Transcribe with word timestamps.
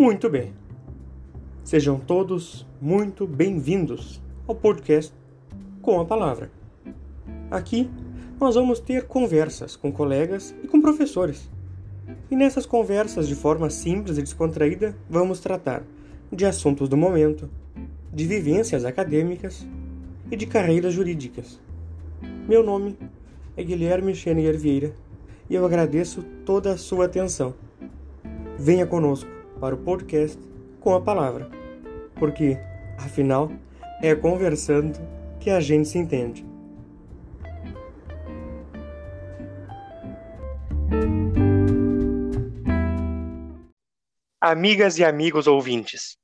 Muito 0.00 0.30
bem. 0.30 0.54
Sejam 1.62 1.98
todos 1.98 2.66
muito 2.80 3.26
bem-vindos 3.26 4.18
ao 4.48 4.54
podcast 4.54 5.12
Com 5.82 6.00
a 6.00 6.06
Palavra. 6.06 6.50
Aqui 7.50 7.90
nós 8.40 8.54
vamos 8.54 8.80
ter 8.80 9.06
conversas 9.06 9.76
com 9.76 9.92
colegas 9.92 10.54
e 10.64 10.66
com 10.66 10.80
professores. 10.80 11.50
E 12.30 12.34
nessas 12.34 12.64
conversas, 12.64 13.28
de 13.28 13.34
forma 13.34 13.68
simples 13.68 14.16
e 14.16 14.22
descontraída, 14.22 14.96
vamos 15.06 15.38
tratar 15.38 15.82
de 16.32 16.46
assuntos 16.46 16.88
do 16.88 16.96
momento, 16.96 17.50
de 18.10 18.26
vivências 18.26 18.86
acadêmicas 18.86 19.66
e 20.30 20.34
de 20.34 20.46
carreiras 20.46 20.94
jurídicas. 20.94 21.60
Meu 22.48 22.64
nome 22.64 22.96
é 23.54 23.62
Guilherme 23.62 24.14
Xenier 24.14 24.56
Vieira 24.56 24.94
e 25.50 25.54
eu 25.54 25.66
agradeço 25.66 26.24
toda 26.46 26.72
a 26.72 26.78
sua 26.78 27.04
atenção. 27.04 27.52
Venha 28.58 28.86
conosco 28.86 29.39
para 29.60 29.74
o 29.74 29.78
podcast 29.78 30.40
com 30.80 30.94
a 30.94 31.00
palavra, 31.00 31.50
porque, 32.14 32.56
afinal, 32.98 33.52
é 34.02 34.14
conversando 34.14 34.98
que 35.38 35.50
a 35.50 35.60
gente 35.60 35.88
se 35.88 35.98
entende. 35.98 36.44
Amigas 44.40 44.98
e 44.98 45.04
amigos 45.04 45.46
ouvintes, 45.46 46.16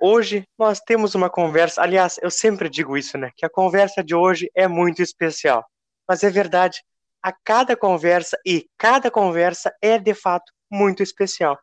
hoje 0.00 0.44
nós 0.56 0.78
temos 0.78 1.16
uma 1.16 1.28
conversa. 1.28 1.82
Aliás, 1.82 2.20
eu 2.22 2.30
sempre 2.30 2.68
digo 2.68 2.96
isso, 2.96 3.18
né? 3.18 3.32
Que 3.36 3.44
a 3.44 3.50
conversa 3.50 4.02
de 4.02 4.14
hoje 4.14 4.48
é 4.54 4.68
muito 4.68 5.02
especial. 5.02 5.66
Mas 6.08 6.22
é 6.22 6.30
verdade, 6.30 6.80
a 7.20 7.32
cada 7.32 7.76
conversa 7.76 8.38
e 8.46 8.66
cada 8.78 9.10
conversa 9.10 9.74
é 9.82 9.98
de 9.98 10.14
fato 10.14 10.52
muito 10.70 11.02
especial. 11.02 11.58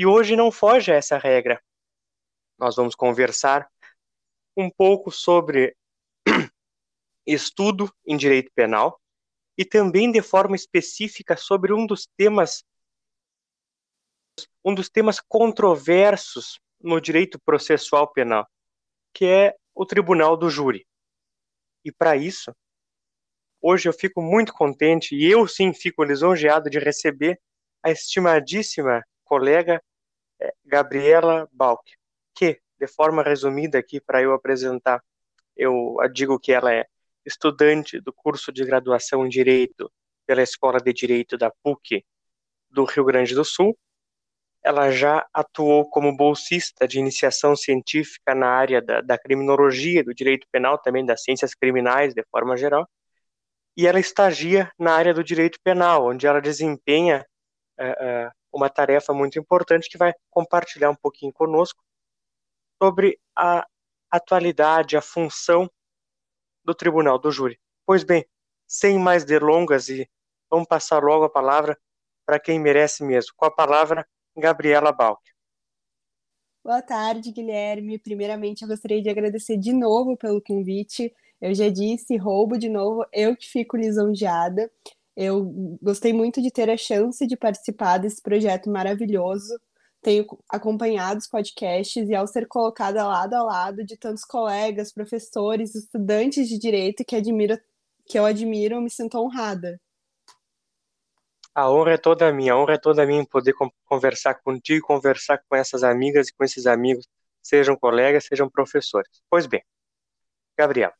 E 0.00 0.06
hoje 0.06 0.34
não 0.34 0.50
foge 0.50 0.90
a 0.90 0.94
essa 0.94 1.18
regra. 1.18 1.62
Nós 2.58 2.74
vamos 2.74 2.94
conversar 2.94 3.70
um 4.56 4.70
pouco 4.70 5.10
sobre 5.10 5.76
estudo 7.26 7.94
em 8.06 8.16
direito 8.16 8.50
penal 8.54 8.98
e 9.58 9.62
também 9.62 10.10
de 10.10 10.22
forma 10.22 10.56
específica 10.56 11.36
sobre 11.36 11.74
um 11.74 11.86
dos 11.86 12.08
temas 12.16 12.64
um 14.64 14.74
dos 14.74 14.88
temas 14.88 15.20
controversos 15.20 16.58
no 16.80 16.98
direito 16.98 17.38
processual 17.38 18.10
penal, 18.10 18.48
que 19.12 19.26
é 19.26 19.54
o 19.74 19.84
tribunal 19.84 20.34
do 20.34 20.48
júri. 20.48 20.86
E 21.84 21.92
para 21.92 22.16
isso, 22.16 22.56
hoje 23.60 23.86
eu 23.86 23.92
fico 23.92 24.22
muito 24.22 24.54
contente 24.54 25.14
e 25.14 25.30
eu 25.30 25.46
sim 25.46 25.74
fico 25.74 26.02
lisonjeado 26.02 26.70
de 26.70 26.78
receber 26.78 27.38
a 27.82 27.90
estimadíssima 27.90 29.04
colega 29.24 29.78
Gabriela 30.64 31.48
Balk, 31.52 31.92
que, 32.34 32.60
de 32.78 32.86
forma 32.86 33.22
resumida 33.22 33.78
aqui 33.78 34.00
para 34.00 34.22
eu 34.22 34.32
apresentar, 34.32 35.02
eu 35.56 35.96
digo 36.12 36.38
que 36.38 36.52
ela 36.52 36.72
é 36.72 36.86
estudante 37.24 38.00
do 38.00 38.12
curso 38.12 38.52
de 38.52 38.64
graduação 38.64 39.26
em 39.26 39.28
Direito 39.28 39.92
pela 40.26 40.42
Escola 40.42 40.78
de 40.78 40.92
Direito 40.92 41.36
da 41.36 41.50
PUC 41.62 42.04
do 42.70 42.84
Rio 42.84 43.04
Grande 43.04 43.34
do 43.34 43.44
Sul. 43.44 43.76
Ela 44.62 44.90
já 44.90 45.26
atuou 45.32 45.88
como 45.88 46.16
bolsista 46.16 46.86
de 46.86 46.98
iniciação 46.98 47.56
científica 47.56 48.34
na 48.34 48.48
área 48.48 48.80
da, 48.80 49.00
da 49.00 49.18
criminologia, 49.18 50.04
do 50.04 50.14
direito 50.14 50.46
penal, 50.52 50.78
também 50.78 51.04
das 51.04 51.22
ciências 51.22 51.54
criminais, 51.54 52.14
de 52.14 52.22
forma 52.30 52.56
geral. 52.56 52.88
E 53.76 53.86
ela 53.86 53.98
estagia 53.98 54.70
na 54.78 54.92
área 54.94 55.14
do 55.14 55.24
direito 55.24 55.58
penal, 55.62 56.06
onde 56.08 56.26
ela 56.26 56.40
desempenha 56.40 57.24
uh, 57.78 58.28
uh, 58.28 58.30
uma 58.60 58.68
tarefa 58.68 59.12
muito 59.12 59.38
importante 59.38 59.88
que 59.88 59.98
vai 59.98 60.12
compartilhar 60.30 60.90
um 60.90 60.94
pouquinho 60.94 61.32
conosco 61.32 61.82
sobre 62.82 63.18
a 63.36 63.66
atualidade, 64.10 64.96
a 64.96 65.02
função 65.02 65.70
do 66.64 66.74
Tribunal 66.74 67.18
do 67.18 67.30
Júri. 67.30 67.58
Pois 67.86 68.04
bem, 68.04 68.24
sem 68.66 68.98
mais 68.98 69.24
delongas 69.24 69.88
e 69.88 70.08
vamos 70.50 70.68
passar 70.68 71.02
logo 71.02 71.24
a 71.24 71.30
palavra 71.30 71.78
para 72.26 72.38
quem 72.38 72.60
merece 72.60 73.02
mesmo. 73.02 73.32
Com 73.36 73.46
a 73.46 73.50
palavra, 73.50 74.06
Gabriela 74.36 74.92
Balk. 74.92 75.22
Boa 76.62 76.82
tarde, 76.82 77.32
Guilherme. 77.32 77.98
Primeiramente, 77.98 78.62
eu 78.62 78.68
gostaria 78.68 79.02
de 79.02 79.08
agradecer 79.08 79.56
de 79.56 79.72
novo 79.72 80.16
pelo 80.16 80.42
convite. 80.42 81.12
Eu 81.40 81.54
já 81.54 81.70
disse, 81.70 82.16
roubo 82.18 82.58
de 82.58 82.68
novo, 82.68 83.04
eu 83.12 83.34
que 83.34 83.46
fico 83.46 83.76
lisonjeada. 83.76 84.70
Eu 85.16 85.78
gostei 85.82 86.12
muito 86.12 86.40
de 86.40 86.50
ter 86.50 86.70
a 86.70 86.76
chance 86.76 87.26
de 87.26 87.36
participar 87.36 87.98
desse 87.98 88.22
projeto 88.22 88.70
maravilhoso. 88.70 89.58
Tenho 90.00 90.26
acompanhado 90.48 91.18
os 91.18 91.26
podcasts 91.26 92.08
e, 92.08 92.14
ao 92.14 92.26
ser 92.26 92.46
colocada 92.46 93.06
lado 93.06 93.34
a 93.34 93.42
lado 93.42 93.84
de 93.84 93.96
tantos 93.96 94.24
colegas, 94.24 94.92
professores, 94.92 95.74
estudantes 95.74 96.48
de 96.48 96.58
direito 96.58 97.04
que, 97.04 97.16
admiro, 97.16 97.58
que 98.06 98.18
eu 98.18 98.24
admiro, 98.24 98.80
me 98.80 98.88
sinto 98.88 99.18
honrada. 99.18 99.78
A 101.54 101.70
honra 101.70 101.92
é 101.94 101.98
toda 101.98 102.32
minha, 102.32 102.54
a 102.54 102.58
honra 102.58 102.74
é 102.74 102.78
toda 102.78 103.04
minha 103.04 103.20
em 103.20 103.26
poder 103.26 103.54
conversar 103.84 104.34
contigo, 104.36 104.86
conversar 104.86 105.42
com 105.48 105.56
essas 105.56 105.82
amigas 105.82 106.28
e 106.28 106.32
com 106.32 106.44
esses 106.44 106.66
amigos, 106.66 107.06
sejam 107.42 107.76
colegas, 107.76 108.24
sejam 108.24 108.48
professores. 108.48 109.20
Pois 109.28 109.46
bem, 109.46 109.62
Gabriel, 110.56 110.92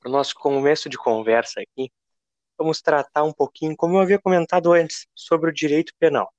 para 0.00 0.08
o 0.08 0.12
nosso 0.12 0.34
começo 0.34 0.88
de 0.88 0.96
conversa 0.96 1.60
aqui, 1.60 1.92
vamos 2.62 2.80
tratar 2.80 3.24
um 3.24 3.32
pouquinho, 3.32 3.76
como 3.76 3.96
eu 3.96 4.00
havia 4.00 4.18
comentado 4.18 4.72
antes, 4.72 5.06
sobre 5.14 5.50
o 5.50 5.52
direito 5.52 5.92
penal. 5.98 6.32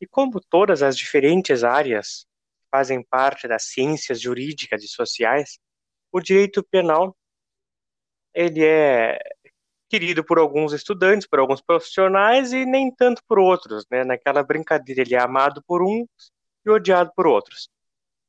E 0.00 0.06
como 0.06 0.40
todas 0.40 0.82
as 0.82 0.96
diferentes 0.96 1.64
áreas 1.64 2.26
fazem 2.70 3.02
parte 3.02 3.48
das 3.48 3.64
ciências 3.64 4.20
jurídicas 4.20 4.84
e 4.84 4.88
sociais, 4.88 5.58
o 6.12 6.20
direito 6.20 6.62
penal 6.62 7.16
ele 8.32 8.64
é 8.64 9.18
querido 9.88 10.24
por 10.24 10.38
alguns 10.38 10.72
estudantes, 10.72 11.26
por 11.26 11.40
alguns 11.40 11.60
profissionais 11.60 12.52
e 12.52 12.64
nem 12.64 12.94
tanto 12.94 13.22
por 13.26 13.40
outros, 13.40 13.84
né? 13.90 14.04
Naquela 14.04 14.42
brincadeira, 14.42 15.00
ele 15.00 15.16
é 15.16 15.20
amado 15.20 15.62
por 15.66 15.82
uns 15.82 16.06
e 16.64 16.70
odiado 16.70 17.10
por 17.16 17.26
outros. 17.26 17.68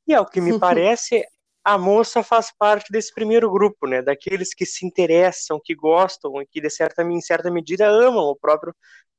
E 0.06 0.12
ao 0.12 0.26
que 0.26 0.40
me 0.40 0.58
parece, 0.58 1.24
a 1.64 1.78
moça 1.78 2.22
faz 2.22 2.52
parte 2.56 2.90
desse 2.92 3.12
primeiro 3.14 3.50
grupo, 3.50 3.86
né? 3.86 4.02
Daqueles 4.02 4.54
que 4.54 4.66
se 4.66 4.84
interessam, 4.86 5.60
que 5.62 5.74
gostam 5.74 6.40
e 6.42 6.46
que, 6.46 6.60
de 6.60 6.70
certa, 6.70 7.02
em 7.02 7.20
certa 7.20 7.50
medida, 7.50 7.86
amam 7.88 8.24
o 8.24 8.36
próprio 8.36 8.74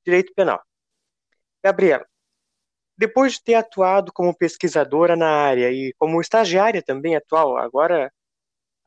direito 0.06 0.34
penal. 0.36 0.62
Gabriela, 1.64 2.06
depois 2.98 3.34
de 3.34 3.44
ter 3.44 3.56
atuado 3.56 4.12
como 4.14 4.36
pesquisadora 4.36 5.16
na 5.16 5.30
área 5.30 5.72
e 5.72 5.94
como 5.98 6.22
estagiária 6.22 6.82
também 6.84 7.16
atual, 7.16 7.58
agora 7.58 8.12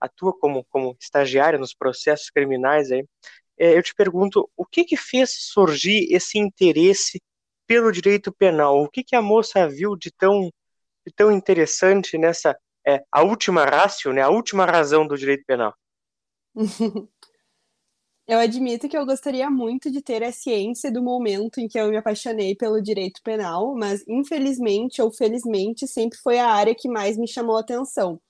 atua 0.01 0.39
como, 0.39 0.65
como 0.67 0.97
estagiária 1.01 1.59
nos 1.59 1.75
processos 1.75 2.31
criminais 2.31 2.93
aí, 2.93 3.05
é, 3.59 3.77
eu 3.77 3.83
te 3.83 3.95
pergunto, 3.95 4.51
o 4.57 4.67
que 4.67 4.85
que 4.85 4.97
fez 4.97 5.31
surgir 5.53 6.09
esse 6.15 6.39
interesse 6.39 7.23
pelo 7.67 7.91
direito 7.93 8.33
penal? 8.33 8.83
O 8.83 8.89
que 8.89 9.03
que 9.05 9.17
a 9.17 9.23
moça 9.23 9.69
viu 9.69 9.97
de 9.97 10.11
tão, 10.13 10.51
de 11.07 11.13
tão 11.15 11.33
interessante 11.33 12.19
nessa 12.19 12.57
é 12.87 13.03
a 13.11 13.23
última 13.23 13.65
ratio, 13.65 14.13
né, 14.13 14.23
a 14.23 14.31
última 14.31 14.65
razão 14.65 15.07
do 15.07 15.17
direito 15.17 15.45
penal. 15.45 15.75
eu 18.29 18.39
admito 18.39 18.89
que 18.89 18.97
eu 18.97 19.05
gostaria 19.05 19.51
muito 19.51 19.91
de 19.91 20.01
ter 20.01 20.23
a 20.23 20.33
ciência 20.33 20.91
do 20.91 21.03
momento 21.03 21.59
em 21.59 21.69
que 21.69 21.79
eu 21.79 21.89
me 21.89 21.97
apaixonei 21.97 22.55
pelo 22.55 22.81
direito 22.81 23.21
penal, 23.23 23.75
mas 23.75 24.05
infelizmente 24.09 25.03
ou 25.03 25.13
felizmente 25.13 25.87
sempre 25.87 26.19
foi 26.19 26.39
a 26.39 26.49
área 26.49 26.75
que 26.75 26.89
mais 26.89 27.17
me 27.17 27.27
chamou 27.29 27.57
a 27.57 27.61
atenção. 27.61 28.21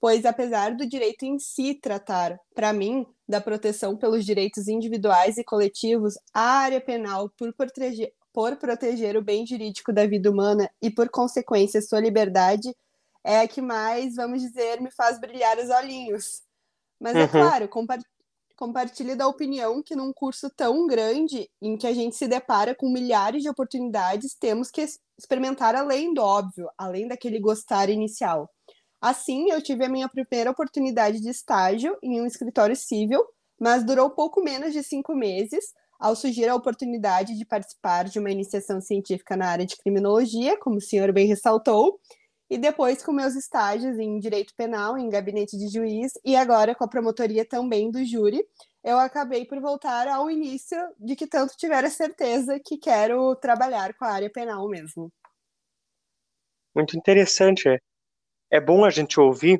Pois 0.00 0.24
apesar 0.24 0.74
do 0.74 0.84
direito 0.84 1.24
em 1.24 1.38
si 1.38 1.74
tratar, 1.74 2.36
para 2.54 2.72
mim, 2.72 3.06
da 3.28 3.40
proteção 3.40 3.96
pelos 3.96 4.24
direitos 4.24 4.66
individuais 4.66 5.38
e 5.38 5.44
coletivos, 5.44 6.14
a 6.34 6.58
área 6.58 6.80
penal, 6.80 7.30
por 7.38 7.52
proteger, 7.54 8.12
por 8.32 8.56
proteger 8.56 9.16
o 9.16 9.22
bem 9.22 9.46
jurídico 9.46 9.92
da 9.92 10.04
vida 10.04 10.28
humana 10.28 10.68
e, 10.82 10.90
por 10.90 11.08
consequência, 11.08 11.80
sua 11.80 12.00
liberdade, 12.00 12.74
é 13.24 13.40
a 13.40 13.48
que 13.48 13.60
mais, 13.60 14.16
vamos 14.16 14.42
dizer, 14.42 14.80
me 14.80 14.90
faz 14.90 15.18
brilhar 15.20 15.58
os 15.58 15.70
olhinhos. 15.70 16.42
Mas 17.00 17.14
é 17.14 17.18
uhum. 17.18 17.24
é 17.24 17.28
claro, 17.28 17.68
compartilhe 18.56 19.14
da 19.14 19.26
opinião 19.26 19.82
que 19.82 19.96
num 19.96 20.12
curso 20.12 20.50
tão 20.56 20.86
grande, 20.86 21.48
em 21.60 21.76
que 21.76 21.86
a 21.86 21.92
gente 21.92 22.16
se 22.16 22.28
depara 22.28 22.74
com 22.74 22.90
milhares 22.90 23.42
de 23.42 23.48
oportunidades, 23.48 24.34
temos 24.38 24.70
que 24.70 24.86
experimentar 25.18 25.74
além 25.74 26.14
do 26.14 26.22
óbvio, 26.22 26.68
além 26.78 27.08
daquele 27.08 27.40
gostar 27.40 27.88
inicial. 27.88 28.48
Assim, 29.00 29.50
eu 29.50 29.60
tive 29.60 29.84
a 29.84 29.88
minha 29.88 30.08
primeira 30.08 30.50
oportunidade 30.50 31.20
de 31.20 31.28
estágio 31.28 31.96
em 32.02 32.20
um 32.20 32.26
escritório 32.26 32.76
civil, 32.76 33.24
mas 33.60 33.84
durou 33.84 34.10
pouco 34.10 34.40
menos 34.42 34.72
de 34.72 34.82
cinco 34.82 35.14
meses, 35.14 35.72
ao 35.98 36.16
surgir 36.16 36.48
a 36.48 36.54
oportunidade 36.54 37.36
de 37.36 37.44
participar 37.44 38.04
de 38.04 38.18
uma 38.18 38.30
iniciação 38.30 38.80
científica 38.80 39.36
na 39.36 39.48
área 39.48 39.66
de 39.66 39.76
criminologia, 39.76 40.58
como 40.58 40.76
o 40.76 40.80
senhor 40.80 41.12
bem 41.12 41.26
ressaltou, 41.26 42.00
e 42.52 42.58
depois 42.58 43.02
com 43.02 43.12
meus 43.12 43.34
estágios 43.34 43.98
em 43.98 44.18
direito 44.18 44.52
penal, 44.54 44.98
em 44.98 45.08
gabinete 45.08 45.56
de 45.56 45.68
juiz, 45.68 46.12
e 46.22 46.36
agora 46.36 46.74
com 46.74 46.84
a 46.84 46.88
promotoria 46.88 47.46
também 47.46 47.90
do 47.90 48.04
júri, 48.04 48.46
eu 48.84 48.98
acabei 48.98 49.46
por 49.46 49.58
voltar 49.58 50.06
ao 50.06 50.30
início 50.30 50.76
de 50.98 51.16
que 51.16 51.26
tanto 51.26 51.56
tiver 51.56 51.82
a 51.82 51.88
certeza 51.88 52.60
que 52.62 52.76
quero 52.76 53.34
trabalhar 53.36 53.94
com 53.94 54.04
a 54.04 54.10
área 54.12 54.28
penal 54.28 54.68
mesmo. 54.68 55.10
Muito 56.74 56.94
interessante. 56.94 57.70
É, 57.70 57.78
é 58.50 58.60
bom 58.60 58.84
a 58.84 58.90
gente 58.90 59.18
ouvir 59.18 59.58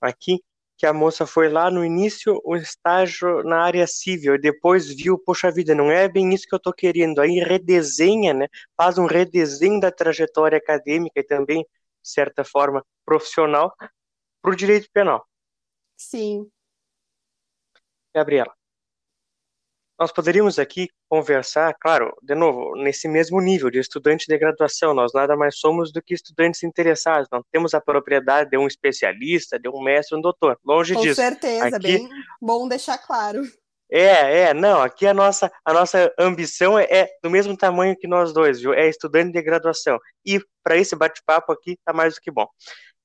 aqui 0.00 0.42
que 0.82 0.86
a 0.86 0.92
moça 0.92 1.24
foi 1.24 1.48
lá 1.48 1.70
no 1.70 1.84
início 1.84 2.40
o 2.44 2.56
estágio 2.56 3.44
na 3.44 3.62
área 3.62 3.86
civil 3.86 4.34
e 4.34 4.40
depois 4.40 4.88
viu, 4.92 5.16
poxa 5.16 5.48
vida, 5.48 5.76
não 5.76 5.92
é 5.92 6.08
bem 6.08 6.34
isso 6.34 6.44
que 6.48 6.52
eu 6.52 6.56
estou 6.56 6.72
querendo. 6.72 7.20
Aí 7.20 7.38
redesenha, 7.38 8.34
né? 8.34 8.48
Faz 8.76 8.98
um 8.98 9.06
redesenho 9.06 9.78
da 9.78 9.92
trajetória 9.92 10.58
acadêmica 10.58 11.20
e 11.20 11.22
também, 11.22 11.64
de 12.02 12.08
certa 12.10 12.44
forma, 12.44 12.84
profissional 13.04 13.74
para 14.42 14.52
o 14.52 14.56
direito 14.56 14.88
penal. 14.92 15.26
Sim. 15.96 16.50
Gabriela, 18.14 18.52
nós 19.98 20.10
poderíamos 20.10 20.58
aqui 20.58 20.88
conversar, 21.08 21.72
claro, 21.80 22.12
de 22.20 22.34
novo, 22.34 22.74
nesse 22.74 23.06
mesmo 23.06 23.40
nível 23.40 23.70
de 23.70 23.78
estudante 23.78 24.26
de 24.26 24.36
graduação, 24.36 24.92
nós 24.92 25.12
nada 25.12 25.36
mais 25.36 25.58
somos 25.58 25.92
do 25.92 26.02
que 26.02 26.12
estudantes 26.12 26.62
interessados, 26.64 27.28
não 27.30 27.42
temos 27.52 27.72
a 27.72 27.80
propriedade 27.80 28.50
de 28.50 28.58
um 28.58 28.66
especialista, 28.66 29.60
de 29.60 29.68
um 29.68 29.80
mestre, 29.80 30.18
um 30.18 30.20
doutor, 30.20 30.58
longe 30.64 30.94
Com 30.94 31.02
disso. 31.02 31.20
Com 31.20 31.28
certeza, 31.28 31.76
aqui, 31.76 31.78
bem 31.78 32.08
bom 32.40 32.66
deixar 32.66 32.98
claro. 32.98 33.42
É, 33.94 34.40
é, 34.44 34.54
não, 34.54 34.80
aqui 34.80 35.06
a 35.06 35.12
nossa, 35.12 35.52
a 35.64 35.72
nossa 35.72 36.12
ambição 36.18 36.78
é, 36.78 36.84
é 36.84 37.08
do 37.22 37.28
mesmo 37.28 37.56
tamanho 37.56 37.96
que 37.96 38.06
nós 38.06 38.32
dois, 38.32 38.60
viu? 38.60 38.72
É 38.72 38.88
estudante 38.88 39.32
de 39.32 39.42
graduação. 39.42 39.98
E 40.24 40.40
para 40.62 40.76
esse 40.78 40.96
bate-papo 40.96 41.52
aqui 41.52 41.78
tá 41.84 41.92
mais 41.92 42.14
do 42.14 42.20
que 42.20 42.30
bom 42.30 42.46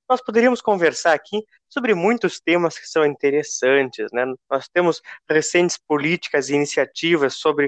nós 0.10 0.22
poderíamos 0.22 0.62
conversar 0.62 1.14
aqui 1.14 1.44
sobre 1.68 1.94
muitos 1.94 2.40
temas 2.40 2.80
que 2.80 2.88
são 2.88 3.06
interessantes. 3.06 4.08
Né? 4.14 4.26
Nós 4.50 4.68
temos 4.70 5.02
recentes 5.30 5.78
políticas 5.78 6.50
e 6.50 6.56
iniciativas 6.56 7.36
sobre 7.36 7.68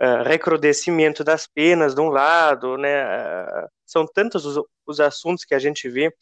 uh, 0.00 0.22
recrudescimento 0.24 1.24
das 1.24 1.46
penas, 1.46 1.94
de 1.94 2.00
um 2.00 2.08
lado, 2.08 2.76
né? 2.76 3.04
Uh, 3.04 3.68
são 3.86 4.06
tantos 4.06 4.44
os, 4.44 4.62
os 4.86 5.00
assuntos 5.00 5.44
que 5.44 5.54
a 5.54 5.58
gente 5.58 5.88
vê, 5.88 6.12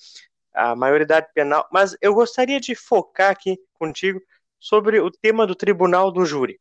a 0.54 0.74
maioridade 0.74 1.26
penal, 1.34 1.68
mas 1.70 1.96
eu 2.00 2.14
gostaria 2.14 2.58
de 2.58 2.74
focar 2.74 3.30
aqui 3.30 3.58
contigo 3.74 4.20
sobre 4.66 5.00
o 5.00 5.10
tema 5.10 5.46
do 5.46 5.54
tribunal 5.54 6.10
do 6.10 6.24
júri. 6.24 6.58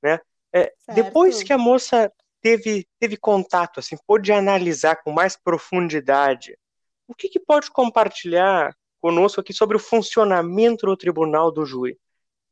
Né? 0.00 0.20
É, 0.54 0.72
depois 0.94 1.42
que 1.42 1.52
a 1.52 1.58
moça 1.58 2.12
teve, 2.40 2.86
teve 3.00 3.16
contato, 3.16 3.80
assim, 3.80 3.96
pôde 4.06 4.32
analisar 4.32 5.02
com 5.02 5.10
mais 5.10 5.36
profundidade 5.36 6.56
o 7.08 7.14
que, 7.14 7.28
que 7.28 7.38
pode 7.38 7.70
compartilhar 7.70 8.74
conosco 9.00 9.40
aqui 9.40 9.52
sobre 9.52 9.76
o 9.76 9.80
funcionamento 9.80 10.86
do 10.86 10.96
Tribunal 10.96 11.52
do 11.52 11.64
Júri? 11.64 11.98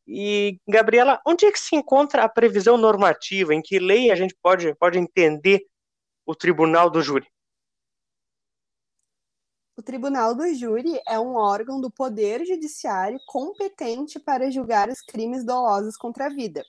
E, 0.07 0.61
Gabriela, 0.69 1.21
onde 1.27 1.47
é 1.47 1.51
que 1.51 1.59
se 1.59 1.75
encontra 1.75 2.23
a 2.23 2.29
previsão 2.29 2.77
normativa? 2.77 3.55
Em 3.55 3.63
que 3.63 3.79
lei 3.79 4.11
a 4.11 4.15
gente 4.15 4.35
pode, 4.41 4.75
pode 4.77 4.99
entender 4.99 5.65
o 6.27 6.35
Tribunal 6.35 6.89
do 6.91 7.03
Júri? 7.03 7.27
O 9.77 9.83
Tribunal 9.83 10.37
do 10.37 10.55
Júri 10.55 11.01
é 11.05 11.19
um 11.19 11.35
órgão 11.35 11.81
do 11.81 11.91
Poder 11.91 12.45
Judiciário 12.47 13.19
competente 13.27 14.21
para 14.21 14.49
julgar 14.49 14.89
os 14.89 15.01
crimes 15.01 15.45
dolosos 15.45 15.97
contra 15.97 16.27
a 16.27 16.29
vida. 16.29 16.65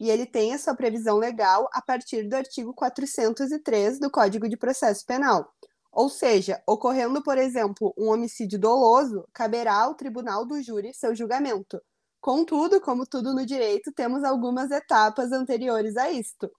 E 0.00 0.08
ele 0.08 0.24
tem 0.24 0.54
a 0.54 0.58
sua 0.58 0.74
previsão 0.74 1.18
legal 1.18 1.68
a 1.70 1.82
partir 1.82 2.26
do 2.26 2.34
artigo 2.34 2.72
403 2.72 3.98
do 3.98 4.10
Código 4.10 4.48
de 4.48 4.56
Processo 4.56 5.04
Penal, 5.04 5.52
ou 5.92 6.08
seja, 6.08 6.62
ocorrendo, 6.66 7.22
por 7.22 7.36
exemplo, 7.36 7.92
um 7.96 8.08
homicídio 8.08 8.58
doloso, 8.58 9.28
caberá 9.34 9.74
ao 9.74 9.94
tribunal 9.94 10.46
do 10.46 10.62
júri 10.62 10.94
seu 10.94 11.14
julgamento. 11.14 11.78
Contudo, 12.22 12.80
como 12.80 13.06
tudo 13.06 13.34
no 13.34 13.44
direito, 13.44 13.92
temos 13.92 14.24
algumas 14.24 14.70
etapas 14.70 15.30
anteriores 15.30 15.94
a 15.98 16.10
isto. 16.10 16.50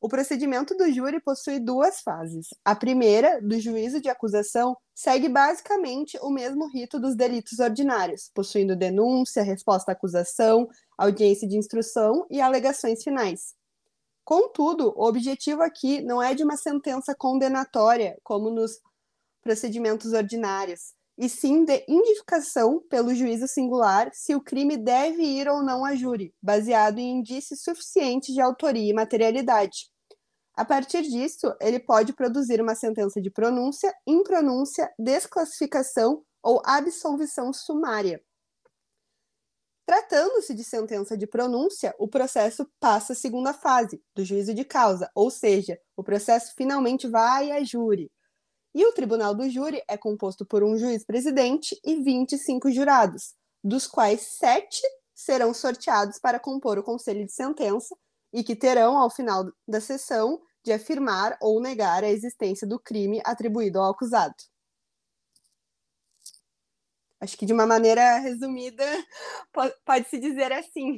O 0.00 0.08
procedimento 0.08 0.74
do 0.74 0.90
júri 0.90 1.20
possui 1.20 1.60
duas 1.60 2.00
fases. 2.00 2.48
A 2.64 2.74
primeira, 2.74 3.40
do 3.42 3.58
juízo 3.60 4.00
de 4.00 4.08
acusação, 4.08 4.76
segue 4.96 5.28
basicamente 5.28 6.18
o 6.22 6.30
mesmo 6.30 6.66
rito 6.66 6.98
dos 6.98 7.14
delitos 7.14 7.58
ordinários, 7.58 8.30
possuindo 8.34 8.74
denúncia, 8.74 9.42
resposta 9.42 9.92
à 9.92 9.94
acusação, 9.94 10.66
audiência 10.96 11.46
de 11.46 11.58
instrução 11.58 12.26
e 12.30 12.40
alegações 12.40 13.02
finais. 13.04 13.54
Contudo, 14.24 14.94
o 14.96 15.06
objetivo 15.06 15.62
aqui 15.62 16.00
não 16.00 16.22
é 16.22 16.34
de 16.34 16.42
uma 16.42 16.56
sentença 16.56 17.14
condenatória, 17.14 18.18
como 18.24 18.50
nos 18.50 18.80
procedimentos 19.42 20.14
ordinários, 20.14 20.94
e 21.18 21.28
sim 21.28 21.64
de 21.66 21.84
indicação 21.86 22.82
pelo 22.88 23.14
juízo 23.14 23.46
singular 23.46 24.10
se 24.14 24.34
o 24.34 24.40
crime 24.40 24.78
deve 24.78 25.22
ir 25.22 25.46
ou 25.46 25.62
não 25.62 25.84
a 25.84 25.94
júri, 25.94 26.34
baseado 26.42 26.98
em 26.98 27.18
indícios 27.18 27.62
suficientes 27.62 28.34
de 28.34 28.40
autoria 28.40 28.90
e 28.90 28.94
materialidade. 28.94 29.90
A 30.56 30.64
partir 30.64 31.02
disso, 31.02 31.54
ele 31.60 31.78
pode 31.78 32.14
produzir 32.14 32.62
uma 32.62 32.74
sentença 32.74 33.20
de 33.20 33.30
pronúncia, 33.30 33.94
impronúncia, 34.06 34.90
desclassificação 34.98 36.24
ou 36.42 36.62
absolvição 36.64 37.52
sumária. 37.52 38.24
Tratando-se 39.84 40.54
de 40.54 40.64
sentença 40.64 41.14
de 41.14 41.26
pronúncia, 41.26 41.94
o 41.98 42.08
processo 42.08 42.66
passa 42.80 43.12
à 43.12 43.16
segunda 43.16 43.52
fase, 43.52 44.02
do 44.14 44.24
juízo 44.24 44.54
de 44.54 44.64
causa, 44.64 45.10
ou 45.14 45.30
seja, 45.30 45.78
o 45.94 46.02
processo 46.02 46.54
finalmente 46.56 47.06
vai 47.06 47.52
a 47.52 47.62
júri. 47.62 48.10
E 48.74 48.84
o 48.84 48.92
tribunal 48.92 49.34
do 49.34 49.48
júri 49.50 49.82
é 49.86 49.96
composto 49.96 50.44
por 50.46 50.64
um 50.64 50.76
juiz-presidente 50.78 51.78
e 51.84 51.96
25 52.02 52.70
jurados, 52.70 53.34
dos 53.62 53.86
quais 53.86 54.22
sete 54.22 54.80
serão 55.14 55.52
sorteados 55.52 56.18
para 56.18 56.40
compor 56.40 56.78
o 56.78 56.82
conselho 56.82 57.24
de 57.24 57.32
sentença 57.32 57.94
e 58.36 58.44
que 58.44 58.54
terão, 58.54 58.98
ao 58.98 59.08
final 59.08 59.50
da 59.66 59.80
sessão, 59.80 60.38
de 60.62 60.70
afirmar 60.70 61.38
ou 61.40 61.58
negar 61.58 62.04
a 62.04 62.10
existência 62.10 62.68
do 62.68 62.78
crime 62.78 63.18
atribuído 63.24 63.80
ao 63.80 63.90
acusado. 63.90 64.34
Acho 67.18 67.34
que 67.34 67.46
de 67.46 67.54
uma 67.54 67.66
maneira 67.66 68.18
resumida 68.18 68.84
pode-se 69.86 70.18
dizer 70.18 70.52
assim. 70.52 70.96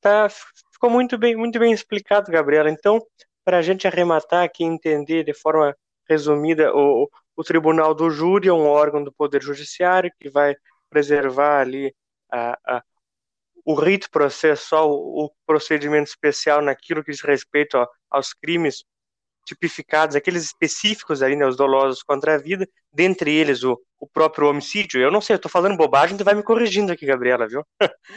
Tá, 0.00 0.28
ficou 0.72 0.90
muito 0.90 1.16
bem, 1.16 1.36
muito 1.36 1.60
bem 1.60 1.72
explicado, 1.72 2.32
Gabriela. 2.32 2.68
Então, 2.68 3.00
para 3.44 3.58
a 3.58 3.62
gente 3.62 3.86
arrematar 3.86 4.42
aqui 4.42 4.64
entender 4.64 5.22
de 5.22 5.32
forma 5.32 5.76
resumida, 6.08 6.74
o, 6.74 7.08
o 7.36 7.44
Tribunal 7.44 7.94
do 7.94 8.10
Júri 8.10 8.48
é 8.48 8.52
um 8.52 8.66
órgão 8.66 9.04
do 9.04 9.12
Poder 9.12 9.40
Judiciário 9.40 10.10
que 10.18 10.28
vai 10.28 10.56
preservar 10.90 11.60
ali 11.60 11.94
a, 12.28 12.58
a, 12.66 12.82
o 13.64 13.74
rito 13.74 14.10
processual, 14.10 14.90
o 14.90 15.30
procedimento 15.46 16.08
especial 16.08 16.60
naquilo 16.60 17.02
que 17.02 17.12
diz 17.12 17.20
respeito 17.20 17.76
ó, 17.76 17.86
aos 18.10 18.32
crimes 18.32 18.84
tipificados, 19.44 20.14
aqueles 20.14 20.44
específicos 20.44 21.22
ali, 21.22 21.36
né, 21.36 21.46
os 21.46 21.56
dolosos 21.56 22.02
contra 22.02 22.34
a 22.34 22.38
vida, 22.38 22.68
dentre 22.92 23.32
eles 23.32 23.62
o, 23.64 23.80
o 23.98 24.06
próprio 24.06 24.48
homicídio. 24.48 25.00
Eu 25.00 25.10
não 25.10 25.20
sei, 25.20 25.34
eu 25.34 25.40
tô 25.40 25.48
falando 25.48 25.76
bobagem, 25.76 26.16
tu 26.16 26.24
vai 26.24 26.34
me 26.34 26.42
corrigindo 26.42 26.92
aqui, 26.92 27.06
Gabriela, 27.06 27.48
viu? 27.48 27.64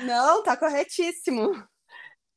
Não, 0.04 0.44
tá 0.44 0.56
corretíssimo. 0.56 1.52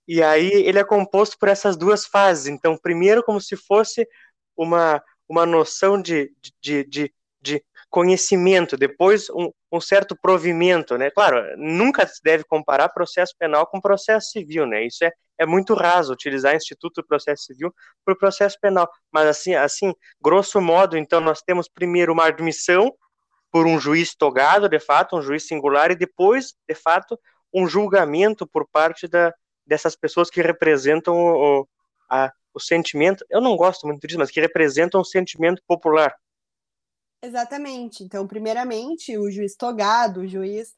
E 0.06 0.22
aí 0.22 0.50
ele 0.50 0.78
é 0.78 0.84
composto 0.84 1.36
por 1.38 1.48
essas 1.48 1.76
duas 1.76 2.06
fases. 2.06 2.46
Então, 2.46 2.78
primeiro 2.78 3.22
como 3.22 3.40
se 3.40 3.56
fosse 3.56 4.08
uma, 4.56 5.02
uma 5.28 5.44
noção 5.44 6.00
de, 6.00 6.32
de, 6.62 6.84
de, 6.84 7.14
de 7.42 7.64
conhecimento, 7.90 8.76
depois 8.76 9.30
um, 9.30 9.50
um, 9.72 9.80
certo 9.80 10.16
provimento, 10.20 10.98
né? 10.98 11.10
Claro, 11.10 11.42
nunca 11.56 12.06
se 12.06 12.20
deve 12.22 12.44
comparar 12.44 12.90
processo 12.90 13.34
penal 13.38 13.66
com 13.66 13.80
processo 13.80 14.30
civil, 14.30 14.66
né? 14.66 14.86
Isso 14.86 15.04
é, 15.04 15.12
é 15.38 15.46
muito 15.46 15.74
raso 15.74 16.12
utilizar 16.12 16.54
Instituto 16.54 17.00
do 17.00 17.06
Processo 17.06 17.44
Civil 17.44 17.72
para 18.04 18.14
o 18.14 18.18
processo 18.18 18.58
penal. 18.60 18.88
Mas 19.10 19.26
assim, 19.26 19.54
assim, 19.54 19.92
grosso 20.20 20.60
modo, 20.60 20.98
então 20.98 21.20
nós 21.20 21.40
temos 21.40 21.68
primeiro 21.68 22.12
uma 22.12 22.26
admissão 22.26 22.92
por 23.50 23.66
um 23.66 23.80
juiz 23.80 24.14
togado, 24.14 24.68
de 24.68 24.78
fato, 24.78 25.16
um 25.16 25.22
juiz 25.22 25.46
singular, 25.46 25.90
e 25.90 25.96
depois, 25.96 26.54
de 26.68 26.74
fato, 26.74 27.18
um 27.54 27.66
julgamento 27.66 28.46
por 28.46 28.68
parte 28.70 29.08
da, 29.08 29.32
dessas 29.66 29.96
pessoas 29.96 30.28
que 30.28 30.42
representam 30.42 31.16
o, 31.16 31.68
a, 32.10 32.30
o 32.52 32.60
sentimento, 32.60 33.24
eu 33.30 33.40
não 33.40 33.56
gosto 33.56 33.86
muito 33.86 34.06
disso, 34.06 34.18
mas 34.18 34.30
que 34.30 34.40
representam 34.40 35.00
o 35.00 35.04
sentimento 35.04 35.62
popular. 35.66 36.14
Exatamente. 37.22 38.04
Então, 38.04 38.26
primeiramente, 38.26 39.16
o 39.18 39.30
juiz 39.30 39.56
togado, 39.56 40.20
o 40.20 40.26
juiz 40.26 40.74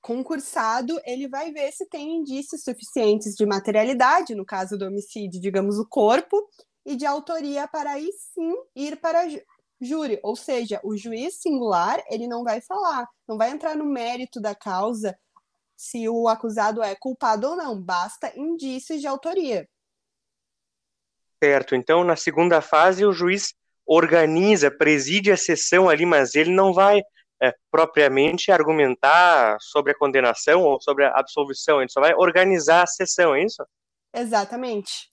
concursado, 0.00 1.00
ele 1.04 1.28
vai 1.28 1.52
ver 1.52 1.70
se 1.72 1.88
tem 1.88 2.16
indícios 2.16 2.64
suficientes 2.64 3.34
de 3.34 3.46
materialidade, 3.46 4.34
no 4.34 4.44
caso 4.44 4.76
do 4.76 4.84
homicídio, 4.84 5.40
digamos, 5.40 5.78
o 5.78 5.86
corpo, 5.86 6.36
e 6.84 6.96
de 6.96 7.06
autoria 7.06 7.68
para 7.68 7.92
aí 7.92 8.10
sim 8.34 8.54
ir 8.74 9.00
para 9.00 9.28
júri, 9.80 10.18
ou 10.22 10.36
seja, 10.36 10.80
o 10.82 10.96
juiz 10.96 11.40
singular, 11.40 12.02
ele 12.08 12.26
não 12.26 12.42
vai 12.42 12.60
falar, 12.60 13.08
não 13.28 13.36
vai 13.36 13.50
entrar 13.50 13.76
no 13.76 13.84
mérito 13.84 14.40
da 14.40 14.54
causa 14.54 15.16
se 15.76 16.08
o 16.08 16.28
acusado 16.28 16.82
é 16.82 16.94
culpado 16.94 17.48
ou 17.48 17.56
não, 17.56 17.80
basta 17.80 18.32
indícios 18.36 19.00
de 19.00 19.06
autoria. 19.06 19.68
Certo, 21.42 21.74
então 21.74 22.04
na 22.04 22.14
segunda 22.14 22.60
fase 22.60 23.04
o 23.04 23.12
juiz 23.12 23.52
organiza, 23.94 24.70
preside 24.70 25.30
a 25.30 25.36
sessão 25.36 25.88
ali, 25.88 26.06
mas 26.06 26.34
ele 26.34 26.50
não 26.50 26.72
vai 26.72 27.02
é, 27.42 27.52
propriamente 27.70 28.50
argumentar 28.52 29.56
sobre 29.60 29.92
a 29.92 29.98
condenação 29.98 30.62
ou 30.62 30.80
sobre 30.80 31.04
a 31.04 31.18
absolvição, 31.18 31.80
ele 31.80 31.90
só 31.90 32.00
vai 32.00 32.14
organizar 32.14 32.82
a 32.82 32.86
sessão, 32.86 33.34
é 33.34 33.44
isso? 33.44 33.64
Exatamente. 34.14 35.10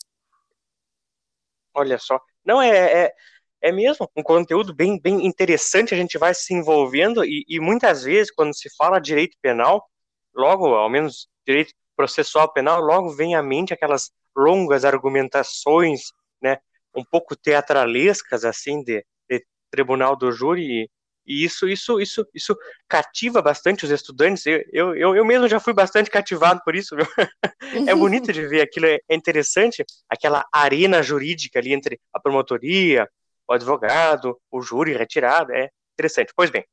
Olha 1.74 1.98
só. 1.98 2.20
Não, 2.46 2.62
é, 2.62 3.06
é 3.06 3.14
é 3.62 3.72
mesmo 3.72 4.10
um 4.16 4.24
conteúdo 4.24 4.74
bem, 4.74 5.00
bem 5.00 5.26
interessante, 5.26 5.94
a 5.94 5.98
gente 5.98 6.18
vai 6.18 6.34
se 6.34 6.54
envolvendo 6.54 7.26
e, 7.26 7.44
e 7.48 7.60
muitas 7.60 8.04
vezes, 8.04 8.32
quando 8.32 8.56
se 8.56 8.70
fala 8.76 9.00
direito 9.00 9.38
penal, 9.42 9.86
logo, 10.34 10.68
ao 10.68 10.90
menos 10.90 11.28
direito 11.46 11.74
processual 11.96 12.52
penal, 12.54 12.80
logo 12.80 13.10
vem 13.10 13.36
à 13.36 13.44
mente 13.44 13.74
aquelas 13.74 14.12
longas 14.36 14.86
argumentações, 14.86 16.04
né, 16.42 16.60
um 16.96 17.04
pouco 17.04 17.36
teatralescas, 17.36 18.46
assim, 18.46 18.84
de, 18.84 19.06
de 19.30 19.46
tribunal 19.72 20.16
do 20.16 20.32
júri, 20.32 20.90
e 21.30 21.44
isso, 21.44 21.70
isso, 21.70 22.02
isso, 22.02 22.26
isso 22.34 22.58
cativa 22.88 23.40
bastante 23.42 23.86
os 23.86 23.92
estudantes. 23.92 24.46
Eu, 24.48 24.96
eu, 24.96 25.16
eu 25.16 25.24
mesmo 25.24 25.48
já 25.48 25.60
fui 25.60 25.74
bastante 25.74 26.10
cativado 26.10 26.60
por 26.66 26.76
isso. 26.76 26.96
Viu? 26.96 27.06
É 27.88 27.94
bonito 27.94 28.34
de 28.34 28.48
ver 28.48 28.62
aquilo, 28.62 28.88
é 28.88 29.00
interessante, 29.12 29.86
aquela 30.10 30.44
arena 30.52 31.04
jurídica 31.04 31.60
ali 31.60 31.72
entre 31.72 32.00
a 32.12 32.20
promotoria, 32.20 33.08
o 33.48 33.54
advogado, 33.54 34.40
o 34.50 34.62
júri 34.62 34.98
retirado, 34.98 35.52
é 35.54 35.70
interessante. 35.94 36.34
Pois 36.36 36.50
bem, 36.50 36.66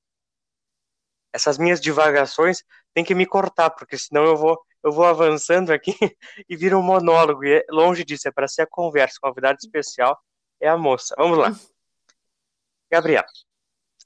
essas 1.33 1.59
minhas 1.59 1.81
divagações 1.81 2.63
tem 2.95 3.05
que 3.05 3.15
me 3.15 3.27
cortar, 3.27 3.71
porque 3.71 3.99
senão 3.99 4.25
eu 4.25 4.37
vou 4.37 4.59
eu 4.87 4.93
vou 4.93 5.05
avançando 5.05 5.73
aqui 5.73 5.93
e 6.49 6.57
vira 6.57 6.79
um 6.79 6.83
monólogo. 6.83 7.45
E 7.45 7.55
é, 7.55 7.65
longe 7.71 8.05
disso, 8.05 8.29
é 8.29 8.31
para 8.31 8.47
ser 8.47 8.63
a 8.63 8.67
conversa. 8.67 9.19
Convidado 9.21 9.59
especial 9.59 10.17
é 10.61 10.69
a 10.69 10.79
moça. 10.79 11.15
Vamos 11.19 11.39
lá. 11.39 11.51
Gabriel, 12.91 13.25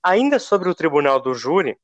ainda 0.02 0.38
sobre 0.38 0.70
o 0.70 0.74
tribunal 0.74 1.20
do 1.20 1.34
júri, 1.34 1.78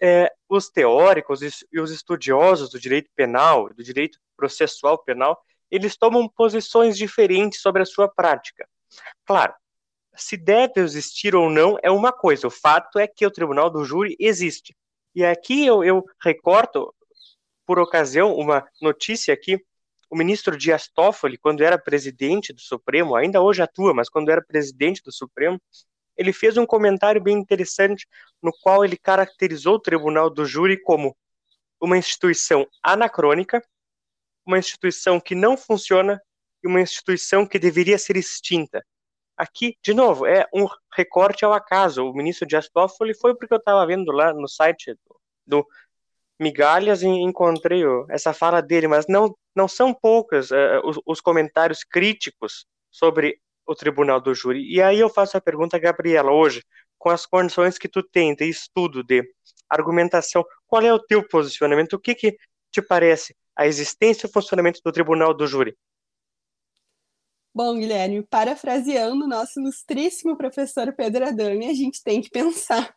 é, 0.00 0.32
os 0.48 0.68
teóricos 0.70 1.40
e 1.42 1.80
os 1.80 1.90
estudiosos 1.90 2.70
do 2.70 2.78
direito 2.78 3.10
penal, 3.16 3.68
do 3.74 3.82
direito 3.82 4.18
processual 4.36 4.96
penal, 5.02 5.36
eles 5.68 5.96
tomam 5.96 6.28
posições 6.28 6.96
diferentes 6.96 7.60
sobre 7.60 7.82
a 7.82 7.86
sua 7.86 8.08
prática. 8.08 8.68
Claro, 9.26 9.52
se 10.14 10.36
deve 10.36 10.80
existir 10.80 11.34
ou 11.34 11.50
não 11.50 11.76
é 11.82 11.90
uma 11.90 12.12
coisa, 12.12 12.46
o 12.46 12.50
fato 12.50 13.00
é 13.00 13.08
que 13.08 13.26
o 13.26 13.30
tribunal 13.30 13.68
do 13.68 13.84
júri 13.84 14.16
existe. 14.18 14.76
E 15.14 15.24
aqui 15.24 15.66
eu, 15.66 15.82
eu 15.82 16.04
recorto, 16.22 16.94
por 17.70 17.78
ocasião, 17.78 18.34
uma 18.34 18.68
notícia 18.82 19.32
aqui, 19.32 19.56
o 20.10 20.16
ministro 20.16 20.58
Dias 20.58 20.88
Toffoli, 20.92 21.38
quando 21.38 21.62
era 21.62 21.78
presidente 21.78 22.52
do 22.52 22.60
Supremo, 22.60 23.14
ainda 23.14 23.40
hoje 23.40 23.62
atua, 23.62 23.94
mas 23.94 24.08
quando 24.08 24.28
era 24.28 24.42
presidente 24.42 25.00
do 25.04 25.12
Supremo, 25.12 25.56
ele 26.16 26.32
fez 26.32 26.56
um 26.56 26.66
comentário 26.66 27.22
bem 27.22 27.38
interessante 27.38 28.08
no 28.42 28.50
qual 28.60 28.84
ele 28.84 28.96
caracterizou 28.96 29.76
o 29.76 29.78
Tribunal 29.78 30.28
do 30.28 30.44
Júri 30.44 30.82
como 30.82 31.16
uma 31.80 31.96
instituição 31.96 32.66
anacrônica, 32.82 33.62
uma 34.44 34.58
instituição 34.58 35.20
que 35.20 35.36
não 35.36 35.56
funciona 35.56 36.20
e 36.64 36.66
uma 36.66 36.80
instituição 36.80 37.46
que 37.46 37.56
deveria 37.56 37.98
ser 37.98 38.16
extinta. 38.16 38.84
Aqui, 39.36 39.76
de 39.80 39.94
novo, 39.94 40.26
é 40.26 40.44
um 40.52 40.66
recorte 40.92 41.44
ao 41.44 41.52
acaso. 41.52 42.02
O 42.02 42.12
ministro 42.12 42.48
Dias 42.48 42.68
Toffoli 42.68 43.14
foi 43.14 43.36
porque 43.36 43.54
eu 43.54 43.58
estava 43.58 43.86
vendo 43.86 44.10
lá 44.10 44.34
no 44.34 44.48
site 44.48 44.92
do, 45.06 45.20
do 45.46 45.66
Migalhas 46.40 47.02
e 47.02 47.06
encontrei 47.06 47.82
essa 48.08 48.32
fala 48.32 48.62
dele, 48.62 48.88
mas 48.88 49.06
não, 49.06 49.36
não 49.54 49.68
são 49.68 49.92
poucos 49.92 50.50
uh, 50.50 50.80
os, 50.84 50.98
os, 51.06 51.20
comentários 51.20 51.84
críticos 51.84 52.66
sobre 52.90 53.38
o 53.66 53.74
Tribunal 53.74 54.20
do 54.20 54.34
Júri. 54.34 54.64
E 54.72 54.80
aí 54.80 54.98
eu 54.98 55.10
faço 55.10 55.36
a 55.36 55.40
pergunta, 55.40 55.78
Gabriela, 55.78 56.32
hoje, 56.32 56.64
com 56.98 57.10
as 57.10 57.26
condições 57.26 57.76
que 57.76 57.88
tu 57.88 58.02
tem 58.02 58.34
de 58.34 58.48
estudo, 58.48 59.04
de 59.04 59.22
argumentação, 59.68 60.44
qual 60.66 60.82
é 60.82 60.92
o 60.92 60.98
teu 60.98 61.26
posicionamento? 61.28 61.92
O 61.92 62.00
que, 62.00 62.14
que 62.14 62.36
te 62.72 62.80
parece 62.80 63.36
a 63.54 63.66
existência 63.66 64.26
e 64.26 64.30
o 64.30 64.32
funcionamento 64.32 64.80
do 64.82 64.90
Tribunal 64.90 65.34
do 65.34 65.46
Júri? 65.46 65.76
Bom, 67.54 67.78
Guilherme, 67.78 68.22
parafraseando 68.22 69.24
o 69.24 69.28
nosso 69.28 69.60
ilustríssimo 69.60 70.36
professor 70.36 70.94
Pedro 70.94 71.26
Adami, 71.26 71.66
a 71.66 71.74
gente 71.74 72.02
tem 72.02 72.22
que 72.22 72.30
pensar. 72.30 72.94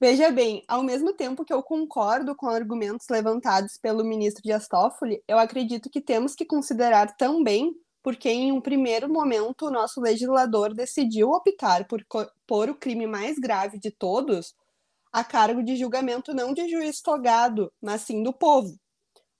Veja 0.00 0.30
bem, 0.30 0.62
ao 0.68 0.82
mesmo 0.82 1.12
tempo 1.14 1.44
que 1.44 1.52
eu 1.52 1.62
concordo 1.62 2.34
com 2.36 2.46
argumentos 2.48 3.06
levantados 3.08 3.78
pelo 3.78 4.04
ministro 4.04 4.42
Dias 4.42 4.68
Toffoli, 4.68 5.22
eu 5.26 5.38
acredito 5.38 5.88
que 5.88 6.00
temos 6.00 6.34
que 6.34 6.44
considerar 6.44 7.16
também 7.16 7.74
porque 8.02 8.28
em 8.28 8.52
um 8.52 8.60
primeiro 8.60 9.12
momento 9.12 9.66
o 9.66 9.70
nosso 9.70 10.00
legislador 10.00 10.72
decidiu 10.72 11.30
optar 11.30 11.88
por 11.88 12.04
pôr 12.46 12.70
o 12.70 12.74
crime 12.74 13.06
mais 13.06 13.36
grave 13.38 13.80
de 13.80 13.90
todos 13.90 14.54
a 15.12 15.24
cargo 15.24 15.62
de 15.62 15.76
julgamento 15.76 16.34
não 16.34 16.52
de 16.52 16.68
juiz 16.68 17.00
togado, 17.00 17.72
mas 17.80 18.02
sim 18.02 18.22
do 18.22 18.32
povo. 18.32 18.78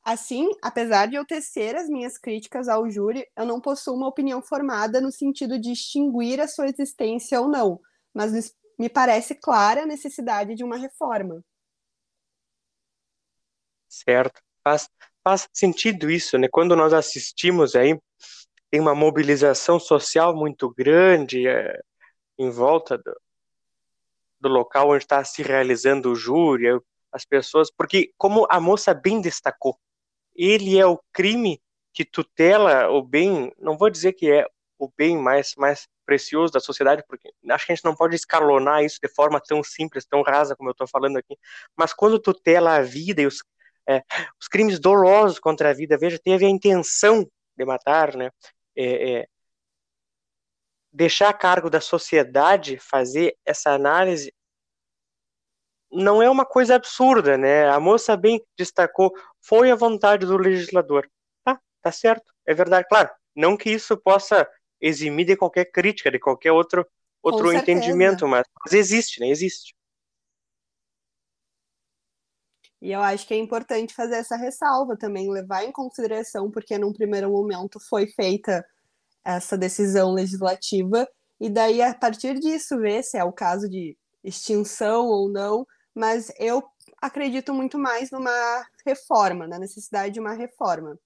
Assim, 0.05 0.49
apesar 0.63 1.07
de 1.07 1.17
eu 1.17 1.25
tecer 1.27 1.77
as 1.77 1.89
minhas 1.89 2.17
críticas 2.17 2.69
ao 2.69 2.89
júri, 2.91 3.27
eu 3.37 3.45
não 3.45 3.61
possuo 3.61 3.95
uma 3.95 4.09
opinião 4.09 4.41
formada 4.41 5.01
no 5.01 5.13
sentido 5.13 5.61
de 5.61 5.73
extinguir 5.73 6.41
a 6.41 6.49
sua 6.49 6.69
existência 6.69 7.41
ou 7.41 7.49
não, 7.49 7.81
mas 8.15 8.33
me 8.79 8.89
parece 8.89 9.35
clara 9.35 9.83
a 9.83 9.87
necessidade 9.87 10.55
de 10.55 10.65
uma 10.65 10.77
reforma. 10.77 11.43
Certo. 13.89 14.41
Faz, 14.63 14.89
faz 15.23 15.49
sentido 15.53 16.11
isso, 16.11 16.37
né? 16.37 16.49
Quando 16.49 16.77
nós 16.77 16.93
assistimos 16.93 17.75
aí, 17.75 17.99
tem 18.71 18.81
uma 18.81 18.95
mobilização 18.95 19.79
social 19.79 20.35
muito 20.37 20.69
grande 20.75 21.47
é, 21.47 21.81
em 22.39 22.51
volta 22.51 22.99
do, 22.99 23.17
do 24.41 24.49
local 24.49 24.91
onde 24.91 25.05
está 25.05 25.25
se 25.25 25.43
realizando 25.43 26.11
o 26.11 26.17
júri, 26.17 26.67
as 27.13 27.25
pessoas, 27.25 27.71
porque 27.71 28.13
como 28.19 28.47
a 28.51 28.61
moça 28.61 28.93
bem 28.93 29.21
destacou, 29.21 29.79
ele 30.35 30.79
é 30.79 30.87
o 30.87 31.01
crime 31.13 31.61
que 31.93 32.05
tutela 32.05 32.91
o 32.91 33.03
bem, 33.03 33.53
não 33.59 33.79
vou 33.79 33.89
dizer 33.89 34.13
que 34.13 34.31
é 34.31 34.47
o 34.79 34.91
bem 34.97 35.17
mais, 35.17 35.55
mais 35.57 35.89
precioso 36.07 36.53
da 36.53 36.61
sociedade, 36.61 37.05
porque 37.09 37.33
acho 37.51 37.67
que 37.67 37.73
a 37.73 37.75
gente 37.75 37.85
não 37.85 37.95
pode 37.95 38.15
escalonar 38.15 38.83
isso 38.85 38.99
de 39.03 39.09
forma 39.09 39.41
tão 39.41 39.63
simples, 39.63 40.07
tão 40.07 40.23
rasa 40.23 40.57
como 40.57 40.71
eu 40.71 40.73
estou 40.73 40.87
falando 40.87 41.19
aqui, 41.19 41.37
mas 41.77 41.93
quando 41.93 42.19
tutela 42.19 42.77
a 42.77 42.83
vida 42.83 43.21
e 43.23 43.27
os, 43.27 43.43
é, 43.89 44.03
os 44.41 44.49
crimes 44.49 44.79
dolosos 44.79 45.39
contra 45.39 45.71
a 45.71 45.73
vida, 45.75 45.99
veja, 45.99 46.19
teve 46.19 46.47
a 46.47 46.49
intenção 46.49 47.29
de 47.57 47.65
matar, 47.65 48.17
né, 48.17 48.31
é, 48.77 49.21
é, 49.21 49.27
deixar 50.93 51.29
a 51.29 51.35
cargo 51.35 51.69
da 51.69 51.81
sociedade 51.81 52.79
fazer 52.79 53.37
essa 53.45 53.71
análise 53.71 54.33
não 55.91 56.23
é 56.23 56.29
uma 56.29 56.45
coisa 56.45 56.75
absurda, 56.75 57.39
né? 57.39 57.69
A 57.69 57.79
moça 57.81 58.17
bem 58.17 58.43
destacou, 58.59 59.13
foi 59.41 59.71
a 59.71 59.77
vontade 59.77 60.27
do 60.27 60.37
legislador. 60.37 61.09
Tá, 61.45 61.61
tá 61.83 61.93
certo, 61.93 62.33
é 62.47 62.55
verdade. 62.55 62.87
Claro, 62.89 63.11
não 63.35 63.57
que 63.57 63.71
isso 63.71 63.97
possa 63.97 64.49
eximir 64.81 65.27
de 65.27 65.37
qualquer 65.37 65.67
crítica, 65.67 66.11
de 66.11 66.19
qualquer 66.19 66.53
outro, 66.53 66.87
outro 67.23 67.53
entendimento, 67.53 68.27
mas, 68.27 68.47
mas 68.65 68.73
existe, 68.73 69.21
né? 69.21 69.29
Existe. 69.29 69.75
E 72.81 72.93
eu 72.93 73.01
acho 73.01 73.27
que 73.27 73.35
é 73.35 73.39
importante 73.39 73.95
fazer 73.95 74.17
essa 74.17 74.37
ressalva 74.37 74.97
também, 74.97 75.31
levar 75.31 75.65
em 75.65 75.73
consideração, 75.73 76.51
porque 76.51 76.79
num 76.79 76.93
primeiro 76.93 77.31
momento 77.31 77.81
foi 77.81 78.07
feita 78.07 78.65
essa 79.25 79.57
decisão 79.57 80.13
legislativa, 80.13 81.09
e 81.41 81.51
daí 81.51 81.83
a 81.83 81.95
partir 81.95 82.39
disso 82.39 82.79
ver 82.79 83.03
se 83.03 83.19
é 83.19 83.25
o 83.25 83.33
caso 83.33 83.69
de 83.69 83.97
extinção 84.23 85.07
ou 85.07 85.29
não, 85.29 85.67
mas 85.95 86.31
eu 86.39 86.63
acredito 87.01 87.53
muito 87.53 87.79
mais 87.79 88.11
numa 88.11 88.65
reforma, 88.85 89.47
na 89.47 89.59
necessidade 89.59 90.15
de 90.15 90.21
uma 90.21 90.35
reforma. 90.35 90.99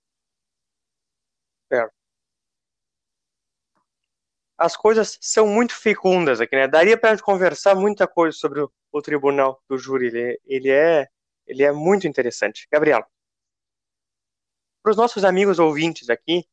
É. 1.72 1.99
As 4.60 4.76
coisas 4.76 5.16
são 5.22 5.46
muito 5.46 5.74
fecundas 5.74 6.38
aqui, 6.38 6.54
né? 6.54 6.68
Daria 6.68 6.94
para 6.94 7.18
conversar 7.18 7.74
muita 7.74 8.06
coisa 8.06 8.36
sobre 8.36 8.60
o, 8.60 8.70
o 8.92 9.00
tribunal 9.00 9.58
do 9.66 9.78
júri. 9.78 10.08
Ele, 10.08 10.40
ele, 10.44 10.70
é, 10.70 11.08
ele 11.46 11.62
é 11.62 11.72
muito 11.72 12.06
interessante. 12.06 12.68
Gabriel, 12.70 13.02
para 14.82 14.90
os 14.90 14.98
nossos 14.98 15.24
amigos 15.24 15.58
ouvintes 15.58 16.10
aqui, 16.10 16.44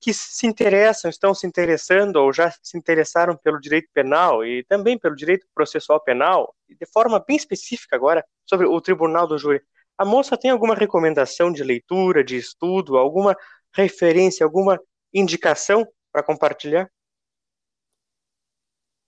que 0.00 0.14
se 0.14 0.46
interessam, 0.46 1.10
estão 1.10 1.34
se 1.34 1.48
interessando 1.48 2.14
ou 2.16 2.32
já 2.32 2.48
se 2.62 2.78
interessaram 2.78 3.36
pelo 3.36 3.58
direito 3.58 3.88
penal 3.92 4.44
e 4.44 4.62
também 4.62 4.96
pelo 4.96 5.16
direito 5.16 5.48
processual 5.52 6.00
penal, 6.00 6.54
de 6.68 6.86
forma 6.92 7.18
bem 7.26 7.36
específica 7.36 7.96
agora, 7.96 8.24
sobre 8.46 8.68
o 8.68 8.80
tribunal 8.80 9.26
do 9.26 9.36
júri. 9.36 9.60
A 9.98 10.04
moça 10.04 10.36
tem 10.36 10.52
alguma 10.52 10.76
recomendação 10.76 11.52
de 11.52 11.64
leitura, 11.64 12.22
de 12.22 12.36
estudo, 12.36 12.96
alguma 12.96 13.36
referência, 13.74 14.44
alguma 14.44 14.80
indicação 15.12 15.84
para 16.14 16.22
compartilhar? 16.22 16.88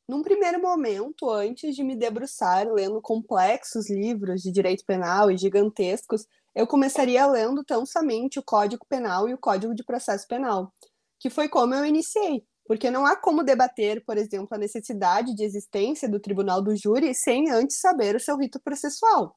Num 0.08 0.22
primeiro 0.22 0.60
momento, 0.60 1.30
antes 1.30 1.74
de 1.76 1.84
me 1.84 1.96
debruçar 1.96 2.66
lendo 2.68 3.00
complexos 3.00 3.88
livros 3.88 4.42
de 4.42 4.50
direito 4.50 4.84
penal 4.84 5.30
e 5.30 5.36
gigantescos, 5.36 6.26
eu 6.52 6.66
começaria 6.66 7.24
lendo 7.26 7.62
tão 7.62 7.86
somente 7.86 8.40
o 8.40 8.42
Código 8.42 8.84
Penal 8.88 9.28
e 9.28 9.34
o 9.34 9.38
Código 9.38 9.72
de 9.74 9.84
Processo 9.84 10.26
Penal, 10.26 10.72
que 11.20 11.30
foi 11.30 11.48
como 11.48 11.74
eu 11.74 11.84
iniciei, 11.84 12.44
porque 12.66 12.90
não 12.90 13.06
há 13.06 13.14
como 13.14 13.44
debater, 13.44 14.04
por 14.04 14.16
exemplo, 14.16 14.48
a 14.50 14.58
necessidade 14.58 15.34
de 15.34 15.44
existência 15.44 16.08
do 16.08 16.20
tribunal 16.20 16.60
do 16.60 16.74
júri 16.74 17.14
sem 17.14 17.50
antes 17.50 17.78
saber 17.78 18.16
o 18.16 18.20
seu 18.20 18.36
rito 18.36 18.60
processual. 18.60 19.36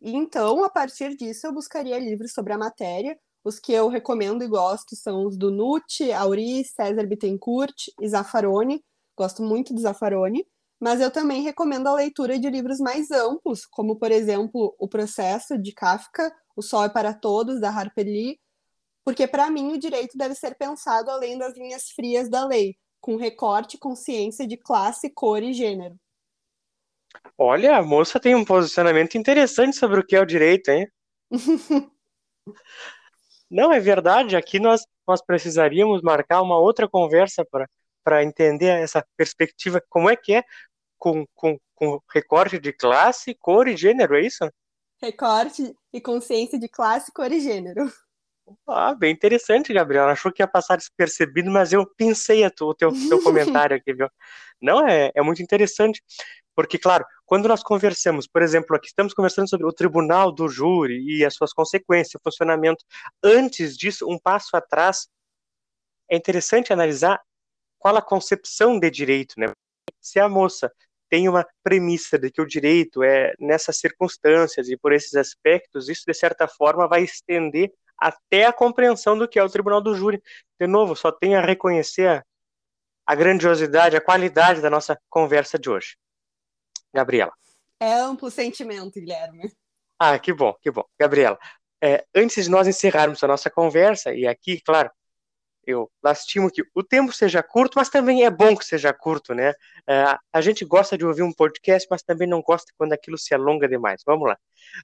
E 0.00 0.14
então, 0.14 0.64
a 0.64 0.70
partir 0.70 1.16
disso, 1.16 1.46
eu 1.46 1.52
buscaria 1.52 1.98
livros 1.98 2.32
sobre 2.32 2.54
a 2.54 2.58
matéria 2.58 3.18
Os 3.42 3.58
que 3.58 3.72
eu 3.72 3.88
recomendo 3.88 4.44
e 4.44 4.48
gosto 4.48 4.94
são 4.94 5.26
os 5.26 5.36
do 5.36 5.50
Nucci, 5.50 6.12
Auri, 6.12 6.64
César 6.64 7.06
Bittencourt 7.06 7.88
e 8.00 8.08
Zaffaroni. 8.08 8.84
Gosto 9.16 9.42
muito 9.42 9.72
do 9.72 9.80
Zaffaroni. 9.80 10.46
Mas 10.78 11.00
eu 11.00 11.10
também 11.10 11.42
recomendo 11.42 11.88
a 11.88 11.94
leitura 11.94 12.38
de 12.38 12.48
livros 12.48 12.78
mais 12.78 13.10
amplos, 13.10 13.66
como, 13.66 13.96
por 13.96 14.10
exemplo, 14.10 14.74
O 14.78 14.88
Processo, 14.88 15.58
de 15.58 15.72
Kafka, 15.72 16.34
O 16.56 16.62
Sol 16.62 16.84
é 16.84 16.88
para 16.88 17.12
Todos, 17.12 17.60
da 17.60 17.70
Harper 17.70 18.06
Lee, 18.06 18.40
porque, 19.04 19.26
para 19.26 19.50
mim, 19.50 19.72
o 19.72 19.78
direito 19.78 20.16
deve 20.16 20.34
ser 20.34 20.54
pensado 20.56 21.10
além 21.10 21.36
das 21.36 21.56
linhas 21.56 21.90
frias 21.90 22.30
da 22.30 22.46
lei, 22.46 22.76
com 23.00 23.16
recorte 23.16 23.76
e 23.76 23.78
consciência 23.78 24.46
de 24.46 24.56
classe, 24.56 25.10
cor 25.10 25.42
e 25.42 25.52
gênero. 25.52 25.96
Olha, 27.36 27.76
a 27.76 27.82
moça 27.82 28.20
tem 28.20 28.34
um 28.34 28.44
posicionamento 28.44 29.16
interessante 29.16 29.76
sobre 29.76 30.00
o 30.00 30.06
que 30.06 30.16
é 30.16 30.20
o 30.20 30.26
direito, 30.26 30.70
hein? 30.70 30.88
Não, 33.50 33.72
é 33.72 33.80
verdade. 33.80 34.36
Aqui 34.36 34.60
nós, 34.60 34.86
nós 35.06 35.20
precisaríamos 35.20 36.02
marcar 36.02 36.40
uma 36.42 36.58
outra 36.58 36.88
conversa 36.88 37.44
para 38.04 38.22
entender 38.22 38.68
essa 38.68 39.04
perspectiva. 39.16 39.82
Como 39.88 40.08
é 40.08 40.16
que 40.16 40.34
é 40.34 40.44
com, 40.98 41.26
com, 41.34 41.58
com 41.74 42.00
recorte 42.12 42.58
de 42.58 42.72
classe, 42.72 43.34
cor 43.34 43.66
e 43.66 43.76
gênero, 43.76 44.16
é 44.16 44.20
isso? 44.20 44.48
Recorte 45.02 45.74
e 45.92 46.00
consciência 46.00 46.58
de 46.58 46.68
classe, 46.68 47.10
cor 47.12 47.32
e 47.32 47.40
gênero. 47.40 47.90
Ah, 48.68 48.94
bem 48.94 49.12
interessante, 49.12 49.72
Gabriel. 49.72 50.08
Achou 50.08 50.32
que 50.32 50.42
ia 50.42 50.46
passar 50.46 50.76
despercebido, 50.76 51.50
mas 51.50 51.72
eu 51.72 51.86
pensei 51.96 52.44
a 52.44 52.50
tu, 52.50 52.66
o 52.66 52.74
teu, 52.74 52.90
teu 53.08 53.20
comentário 53.22 53.76
aqui, 53.76 53.94
viu? 53.94 54.08
Não, 54.60 54.86
é, 54.86 55.10
é 55.14 55.22
muito 55.22 55.42
interessante. 55.42 56.02
Porque, 56.54 56.78
claro, 56.78 57.04
quando 57.24 57.48
nós 57.48 57.62
conversamos, 57.62 58.26
por 58.26 58.42
exemplo, 58.42 58.76
aqui 58.76 58.88
estamos 58.88 59.14
conversando 59.14 59.48
sobre 59.48 59.66
o 59.66 59.72
tribunal 59.72 60.32
do 60.32 60.48
júri 60.48 61.00
e 61.00 61.24
as 61.24 61.34
suas 61.34 61.52
consequências, 61.52 62.14
o 62.14 62.22
funcionamento. 62.22 62.84
Antes 63.22 63.76
disso, 63.76 64.06
um 64.08 64.18
passo 64.18 64.56
atrás, 64.56 65.08
é 66.10 66.16
interessante 66.16 66.72
analisar 66.72 67.20
qual 67.78 67.96
a 67.96 68.02
concepção 68.02 68.78
de 68.78 68.90
direito, 68.90 69.34
né? 69.38 69.46
Se 70.00 70.18
a 70.18 70.28
moça 70.28 70.70
tem 71.08 71.28
uma 71.28 71.46
premissa 71.62 72.18
de 72.18 72.30
que 72.30 72.40
o 72.40 72.46
direito 72.46 73.02
é 73.02 73.34
nessas 73.38 73.78
circunstâncias 73.78 74.68
e 74.68 74.76
por 74.76 74.92
esses 74.92 75.14
aspectos, 75.14 75.88
isso 75.88 76.04
de 76.06 76.14
certa 76.14 76.46
forma 76.46 76.86
vai 76.86 77.02
estender 77.02 77.72
até 77.98 78.46
a 78.46 78.52
compreensão 78.52 79.18
do 79.18 79.28
que 79.28 79.38
é 79.38 79.44
o 79.44 79.48
tribunal 79.48 79.80
do 79.80 79.94
júri. 79.94 80.22
De 80.58 80.66
novo, 80.66 80.94
só 80.96 81.10
tem 81.10 81.34
a 81.34 81.40
reconhecer 81.40 82.24
a, 83.06 83.14
grandiosidade, 83.14 83.96
a 83.96 84.00
qualidade 84.00 84.60
da 84.60 84.70
nossa 84.70 84.98
conversa 85.10 85.58
de 85.58 85.68
hoje. 85.68 85.96
Gabriela. 86.92 87.32
É 87.80 87.92
amplo 87.94 88.30
sentimento, 88.30 89.00
Guilherme. 89.00 89.52
Ah, 89.98 90.18
que 90.18 90.32
bom, 90.32 90.54
que 90.60 90.70
bom. 90.70 90.84
Gabriela, 90.98 91.38
é, 91.82 92.04
antes 92.14 92.44
de 92.44 92.50
nós 92.50 92.66
encerrarmos 92.66 93.22
a 93.22 93.28
nossa 93.28 93.50
conversa, 93.50 94.14
e 94.14 94.26
aqui, 94.26 94.60
claro, 94.60 94.90
eu 95.66 95.90
lastimo 96.02 96.50
que 96.50 96.62
o 96.74 96.82
tempo 96.82 97.12
seja 97.12 97.42
curto, 97.42 97.74
mas 97.76 97.88
também 97.88 98.24
é 98.24 98.30
bom 98.30 98.56
que 98.56 98.64
seja 98.64 98.92
curto, 98.92 99.34
né? 99.34 99.52
É, 99.86 100.16
a 100.32 100.40
gente 100.40 100.64
gosta 100.64 100.96
de 100.96 101.04
ouvir 101.04 101.22
um 101.22 101.32
podcast, 101.32 101.86
mas 101.90 102.02
também 102.02 102.28
não 102.28 102.42
gosta 102.42 102.72
quando 102.76 102.92
aquilo 102.92 103.16
se 103.18 103.34
alonga 103.34 103.68
demais. 103.68 104.02
Vamos 104.04 104.28
lá. 104.28 104.38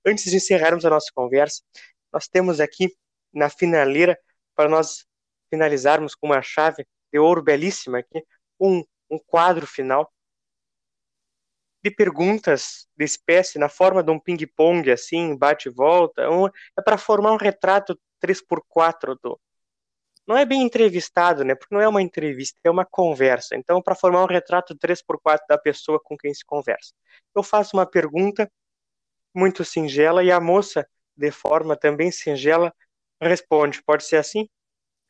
Antes 0.04 0.30
de 0.30 0.36
encerrarmos 0.36 0.84
a 0.84 0.90
nossa 0.90 1.10
conversa, 1.14 1.62
nós 2.12 2.28
temos 2.28 2.60
aqui 2.60 2.94
na 3.32 3.50
finaleira, 3.50 4.18
para 4.54 4.68
nós 4.68 5.06
finalizarmos 5.50 6.14
com 6.14 6.28
uma 6.28 6.42
chave 6.42 6.86
de 7.12 7.18
ouro 7.18 7.42
belíssima 7.42 7.98
aqui, 7.98 8.24
um, 8.60 8.82
um 9.10 9.18
quadro 9.18 9.66
final 9.66 10.10
de 11.86 11.90
perguntas 11.94 12.88
de 12.96 13.04
espécie 13.04 13.60
na 13.60 13.68
forma 13.68 14.02
de 14.02 14.10
um 14.10 14.18
ping-pong, 14.18 14.90
assim, 14.90 15.36
bate 15.36 15.68
e 15.68 15.72
volta. 15.72 16.28
Um, 16.28 16.46
é 16.46 16.82
para 16.84 16.98
formar 16.98 17.32
um 17.32 17.36
retrato 17.36 17.96
3x4 18.20 19.16
do. 19.22 19.40
Não 20.26 20.36
é 20.36 20.44
bem 20.44 20.62
entrevistado, 20.62 21.44
né? 21.44 21.54
Porque 21.54 21.72
não 21.72 21.80
é 21.80 21.86
uma 21.86 22.02
entrevista, 22.02 22.58
é 22.64 22.70
uma 22.70 22.84
conversa. 22.84 23.54
Então, 23.54 23.80
para 23.80 23.94
formar 23.94 24.24
um 24.24 24.26
retrato 24.26 24.74
3x4 24.76 25.38
da 25.48 25.56
pessoa 25.56 26.00
com 26.02 26.18
quem 26.18 26.34
se 26.34 26.44
conversa. 26.44 26.92
Eu 27.34 27.44
faço 27.44 27.76
uma 27.76 27.86
pergunta 27.86 28.50
muito 29.32 29.64
singela 29.64 30.24
e 30.24 30.32
a 30.32 30.40
moça, 30.40 30.84
de 31.16 31.30
forma 31.30 31.76
também 31.76 32.10
singela, 32.10 32.74
responde. 33.22 33.80
Pode 33.84 34.04
ser 34.04 34.16
assim? 34.16 34.48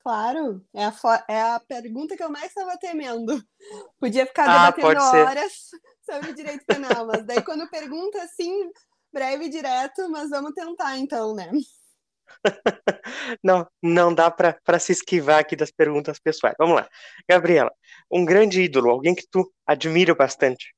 Claro, 0.07 0.65
é 0.73 0.85
a, 0.85 0.95
é 1.29 1.41
a 1.41 1.59
pergunta 1.59 2.17
que 2.17 2.23
eu 2.23 2.31
mais 2.31 2.45
estava 2.45 2.79
temendo. 2.79 3.43
Podia 3.99 4.25
ficar 4.25 4.49
ah, 4.49 4.71
debatendo 4.71 5.03
horas 5.03 5.71
sobre 6.09 6.33
direito 6.33 6.65
penal, 6.65 7.09
mas 7.09 7.27
daí 7.27 7.43
quando 7.43 7.69
pergunta 7.69 8.23
assim, 8.23 8.71
breve 9.13 9.47
e 9.47 9.49
direto, 9.49 10.09
mas 10.09 10.31
vamos 10.31 10.53
tentar 10.53 10.97
então, 10.97 11.35
né? 11.35 11.51
não, 13.43 13.69
não 13.83 14.15
dá 14.15 14.31
para 14.31 14.79
se 14.79 14.93
esquivar 14.93 15.41
aqui 15.41 15.57
das 15.57 15.73
perguntas 15.73 16.21
pessoais. 16.21 16.55
Vamos 16.57 16.77
lá. 16.77 16.89
Gabriela, 17.29 17.75
um 18.09 18.25
grande 18.25 18.63
ídolo, 18.63 18.91
alguém 18.91 19.13
que 19.13 19.27
tu 19.29 19.53
admira 19.67 20.15
bastante. 20.15 20.73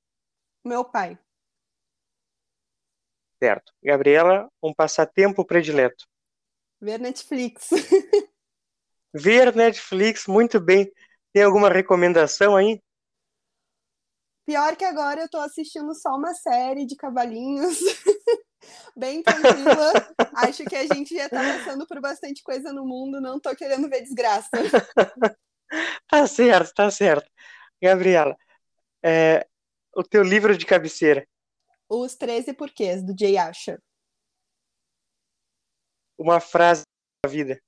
Meu 0.65 0.87
pai. 0.87 1.19
Certo. 3.43 3.75
Gabriela, 3.85 4.49
um 4.63 4.73
passatempo 4.73 5.45
predileto. 5.45 6.07
Ver 6.81 6.99
Netflix. 6.99 7.69
Ver 9.15 9.55
Netflix, 9.55 10.27
muito 10.27 10.61
bem. 10.61 10.91
Tem 11.33 11.43
alguma 11.43 11.69
recomendação 11.69 12.57
aí? 12.57 12.81
Pior 14.47 14.77
que 14.77 14.85
agora 14.85 15.21
eu 15.21 15.29
tô 15.29 15.39
assistindo 15.39 15.95
só 15.95 16.17
uma 16.17 16.33
série 16.35 16.87
de 16.87 16.97
cavalinhos. 16.97 17.79
Bem 18.97 19.23
tranquila. 19.23 19.93
Acho 20.37 20.65
que 20.65 20.75
a 20.75 20.87
gente 20.87 21.15
já 21.15 21.29
tá 21.29 21.37
passando 21.37 21.87
por 21.87 22.01
bastante 22.01 22.43
coisa 22.43 22.73
no 22.73 22.87
mundo, 22.87 23.21
não 23.21 23.39
tô 23.39 23.55
querendo 23.55 23.89
ver 23.89 24.03
desgraça. 24.03 24.49
tá 26.09 26.27
certo, 26.27 26.73
tá 26.75 26.91
certo. 26.91 27.31
Gabriela, 27.81 28.37
é, 29.05 29.47
o 29.95 30.03
teu 30.03 30.23
livro 30.23 30.57
de 30.57 30.67
cabeceira. 30.67 31.27
Os 31.89 32.17
13 32.17 32.53
Porquês, 32.55 33.05
do 33.05 33.15
Jay 33.19 33.37
Asher. 33.37 33.79
Uma 36.19 36.41
frase 36.41 36.85
da 37.25 37.31
vida. 37.31 37.61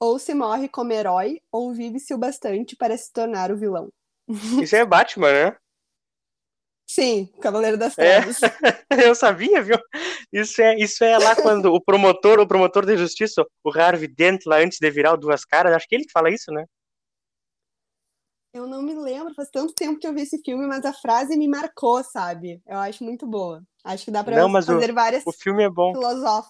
Ou 0.00 0.18
se 0.18 0.34
morre 0.34 0.68
como 0.68 0.92
herói, 0.92 1.40
ou 1.52 1.72
vive-se 1.74 2.14
o 2.14 2.18
bastante 2.18 2.74
para 2.74 2.96
se 2.96 3.12
tornar 3.12 3.52
o 3.52 3.56
vilão. 3.56 3.88
Isso 4.62 4.74
é 4.74 4.84
Batman, 4.84 5.32
né? 5.32 5.56
Sim, 6.88 7.26
Cavaleiro 7.40 7.76
das 7.78 7.96
é. 7.96 8.20
Trevas. 8.20 8.42
É, 8.42 8.48
eu 9.08 9.14
sabia, 9.14 9.62
viu? 9.62 9.78
Isso 10.32 10.60
é, 10.60 10.76
isso 10.76 11.04
é 11.04 11.16
lá 11.18 11.36
quando 11.36 11.66
o 11.72 11.80
promotor, 11.80 12.40
o 12.40 12.48
promotor 12.48 12.84
de 12.84 12.96
justiça, 12.96 13.44
o 13.62 13.70
Harvey 13.70 14.08
Dent, 14.08 14.40
lá 14.44 14.56
antes 14.56 14.78
de 14.80 14.90
virar 14.90 15.12
o 15.12 15.16
Duas 15.16 15.44
Caras, 15.44 15.72
acho 15.72 15.86
que 15.86 15.94
ele 15.94 16.04
que 16.04 16.10
fala 16.10 16.30
isso, 16.30 16.50
né? 16.50 16.64
Eu 18.52 18.66
não 18.66 18.82
me 18.82 18.94
lembro, 18.96 19.32
faz 19.34 19.48
tanto 19.50 19.72
tempo 19.72 20.00
que 20.00 20.06
eu 20.06 20.12
vi 20.12 20.22
esse 20.22 20.42
filme, 20.42 20.66
mas 20.66 20.84
a 20.84 20.92
frase 20.92 21.36
me 21.36 21.46
marcou, 21.46 22.02
sabe? 22.02 22.60
Eu 22.66 22.78
acho 22.78 23.04
muito 23.04 23.24
boa. 23.24 23.62
Acho 23.84 24.06
que 24.06 24.10
dá 24.10 24.24
pra 24.24 24.36
não, 24.36 24.50
fazer 24.50 24.90
o, 24.90 24.94
várias 24.94 25.24
o 25.24 25.32
filme 25.32 25.62
é 25.62 25.70
bom. 25.70 25.92
Filosof... 25.94 26.48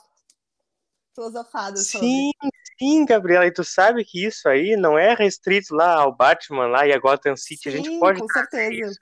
filosofadas 1.14 1.86
Sim, 1.88 2.30
sobre. 2.38 2.50
Sim, 2.80 3.04
Gabriela, 3.04 3.46
e 3.46 3.52
tu 3.52 3.62
sabe 3.62 4.02
que 4.04 4.24
isso 4.24 4.48
aí 4.48 4.74
não 4.74 4.98
é 4.98 5.14
restrito 5.14 5.74
lá 5.74 6.00
ao 6.00 6.16
Batman 6.16 6.66
lá 6.66 6.86
e 6.86 6.92
a 6.94 6.98
Gotham 6.98 7.36
City, 7.36 7.64
sim, 7.64 7.68
a 7.68 7.72
gente 7.72 7.98
pode 7.98 8.20
com 8.20 8.28
certeza. 8.28 8.98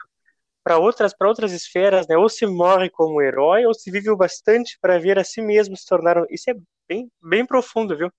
para 0.64 0.78
outras 0.78 1.14
para 1.16 1.28
outras 1.28 1.52
esferas, 1.52 2.08
né? 2.08 2.16
Ou 2.16 2.28
se 2.28 2.44
morre 2.44 2.90
como 2.90 3.22
herói 3.22 3.64
ou 3.64 3.72
se 3.72 3.88
vive 3.90 4.10
o 4.10 4.16
bastante 4.16 4.76
para 4.80 4.98
ver 4.98 5.16
a 5.16 5.24
si 5.24 5.40
mesmo 5.40 5.76
se 5.76 5.86
tornar. 5.86 6.24
Isso 6.28 6.50
é 6.50 6.54
bem 6.88 7.08
bem 7.22 7.46
profundo, 7.46 7.96
viu? 7.96 8.10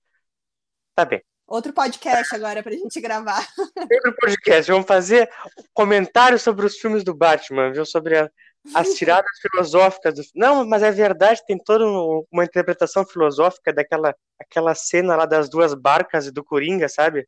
Tá 0.95 1.03
bem. 1.03 1.21
Outro 1.45 1.73
podcast 1.73 2.33
agora 2.33 2.63
pra 2.63 2.71
gente 2.71 3.01
gravar. 3.01 3.45
Outro 3.57 4.15
podcast. 4.21 4.71
Vamos 4.71 4.87
fazer 4.87 5.29
comentários 5.73 6.41
sobre 6.41 6.65
os 6.65 6.77
filmes 6.77 7.03
do 7.03 7.13
Batman, 7.13 7.71
viu? 7.71 7.85
Sobre 7.85 8.17
a, 8.17 8.29
as 8.73 8.93
tiradas 8.93 9.31
filosóficas. 9.41 10.15
Do... 10.15 10.21
Não, 10.35 10.65
mas 10.65 10.83
é 10.83 10.91
verdade, 10.91 11.43
tem 11.45 11.57
toda 11.57 11.85
uma 12.31 12.43
interpretação 12.43 13.05
filosófica 13.05 13.73
daquela 13.73 14.15
aquela 14.39 14.73
cena 14.73 15.15
lá 15.15 15.25
das 15.25 15.49
duas 15.49 15.73
barcas 15.73 16.27
e 16.27 16.31
do 16.31 16.43
Coringa, 16.43 16.87
sabe? 16.87 17.27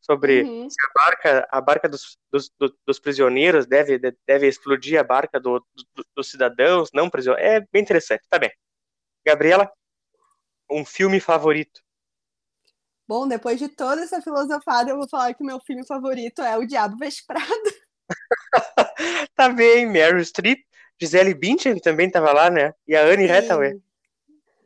sobre 0.00 0.42
uhum. 0.42 0.70
se 0.70 0.76
a 0.80 1.04
barca, 1.04 1.48
a 1.50 1.60
barca 1.60 1.88
dos, 1.88 2.16
dos, 2.32 2.50
dos, 2.86 2.98
prisioneiros 2.98 3.66
deve, 3.66 3.98
deve 4.26 4.46
explodir 4.46 4.98
a 4.98 5.04
barca 5.04 5.38
do, 5.38 5.58
do, 5.94 6.06
dos 6.16 6.30
cidadãos, 6.30 6.90
não 6.94 7.10
prisioneiros. 7.10 7.52
É 7.52 7.60
bem 7.72 7.82
interessante, 7.82 8.22
tá 8.30 8.38
bem. 8.38 8.50
Gabriela, 9.26 9.70
um 10.70 10.84
filme 10.84 11.20
favorito? 11.20 11.82
Bom, 13.06 13.26
depois 13.26 13.58
de 13.58 13.68
toda 13.68 14.02
essa 14.02 14.20
filosofada, 14.22 14.90
eu 14.90 14.96
vou 14.96 15.08
falar 15.08 15.34
que 15.34 15.44
meu 15.44 15.60
filme 15.60 15.86
favorito 15.86 16.42
é 16.42 16.56
O 16.56 16.66
Diabo 16.66 16.96
Veste 16.96 17.24
Prada. 17.26 17.46
tá 19.34 19.48
bem, 19.50 19.86
Meryl 19.86 20.24
Streep, 20.24 20.60
Gisele 21.00 21.34
Bündchen 21.34 21.78
também 21.78 22.10
tava 22.10 22.32
lá, 22.32 22.50
né? 22.50 22.74
E 22.86 22.96
a 22.96 23.04
Anne 23.04 23.30
Hathaway. 23.30 23.80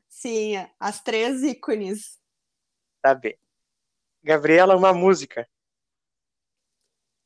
Sim, 0.09 0.55
as 0.79 1.03
três 1.03 1.43
ícones. 1.43 2.19
Tá 3.03 3.15
bem. 3.15 3.37
Gabriela, 4.23 4.77
uma 4.77 4.93
música. 4.93 5.49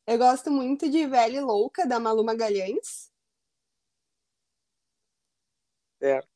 Eu 0.07 0.19
gosto 0.19 0.51
muito 0.51 0.89
de 0.91 1.07
Velha 1.07 1.39
e 1.39 1.41
Louca, 1.41 1.87
da 1.87 2.01
Malu 2.01 2.25
Magalhães. 2.25 3.11
Certo. 5.99 6.29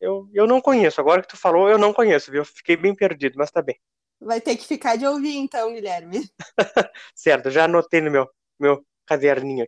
Eu, 0.00 0.28
eu 0.34 0.46
não 0.46 0.60
conheço. 0.60 1.00
Agora 1.00 1.22
que 1.22 1.28
tu 1.28 1.36
falou, 1.36 1.68
eu 1.68 1.78
não 1.78 1.92
conheço, 1.92 2.30
viu? 2.30 2.44
Fiquei 2.44 2.76
bem 2.76 2.94
perdido, 2.94 3.36
mas 3.38 3.50
tá 3.50 3.62
bem. 3.62 3.80
Vai 4.20 4.40
ter 4.40 4.56
que 4.56 4.66
ficar 4.66 4.96
de 4.96 5.06
ouvir, 5.06 5.36
então, 5.36 5.72
Guilherme. 5.72 6.28
certo, 7.14 7.50
já 7.50 7.64
anotei 7.64 8.00
no 8.00 8.10
meu, 8.10 8.28
meu 8.58 8.84
caderninho. 9.06 9.66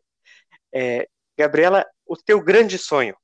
É, 0.75 1.09
Gabriela, 1.39 1.87
o 2.07 2.17
teu 2.17 2.41
grande 2.43 2.79
sonho? 2.79 3.17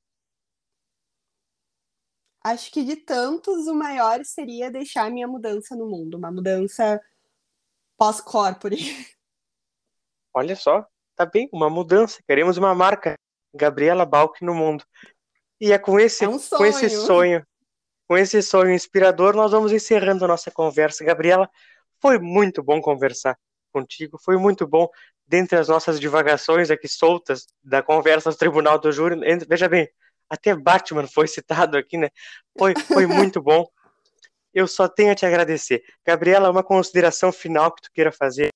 Acho 2.44 2.70
que 2.72 2.84
de 2.84 2.96
tantos, 2.96 3.68
o 3.68 3.74
maior 3.74 4.24
seria 4.24 4.70
deixar 4.70 5.10
minha 5.10 5.28
mudança 5.28 5.76
no 5.76 5.86
mundo. 5.86 6.16
Uma 6.16 6.30
mudança 6.30 7.00
pós-corpore. 7.96 8.76
Olha 10.34 10.56
só, 10.56 10.86
tá 11.14 11.24
bem, 11.24 11.48
uma 11.52 11.70
mudança. 11.70 12.20
Queremos 12.26 12.56
uma 12.56 12.74
marca 12.74 13.16
Gabriela 13.54 14.04
Balk 14.04 14.44
no 14.44 14.54
mundo. 14.54 14.84
E 15.60 15.72
é 15.72 15.78
com 15.78 16.00
esse, 16.00 16.24
é 16.24 16.28
um 16.28 16.38
com 16.38 16.66
esse 16.66 16.90
sonho, 16.90 17.46
com 18.08 18.16
esse 18.16 18.42
sonho 18.42 18.72
inspirador, 18.72 19.36
nós 19.36 19.52
vamos 19.52 19.70
encerrando 19.70 20.24
a 20.24 20.28
nossa 20.28 20.50
conversa. 20.50 21.04
Gabriela, 21.04 21.48
foi 22.00 22.18
muito 22.18 22.62
bom 22.62 22.80
conversar 22.80 23.38
contigo, 23.72 24.18
foi 24.18 24.36
muito 24.36 24.66
bom, 24.66 24.88
dentre 25.32 25.56
as 25.58 25.68
nossas 25.68 25.98
divagações 25.98 26.70
aqui 26.70 26.86
soltas 26.86 27.46
da 27.64 27.82
conversa 27.82 28.30
do 28.30 28.36
Tribunal 28.36 28.78
do 28.78 28.92
Júri, 28.92 29.16
veja 29.48 29.66
bem, 29.66 29.88
até 30.28 30.54
Batman 30.54 31.06
foi 31.06 31.26
citado 31.26 31.78
aqui, 31.78 31.96
né? 31.96 32.10
Foi, 32.58 32.74
foi 32.76 33.06
muito 33.08 33.40
bom. 33.40 33.66
Eu 34.52 34.68
só 34.68 34.86
tenho 34.86 35.10
a 35.10 35.14
te 35.14 35.24
agradecer. 35.24 35.82
Gabriela, 36.06 36.50
uma 36.50 36.62
consideração 36.62 37.32
final 37.32 37.74
que 37.74 37.80
tu 37.80 37.90
queira 37.94 38.12
fazer 38.12 38.50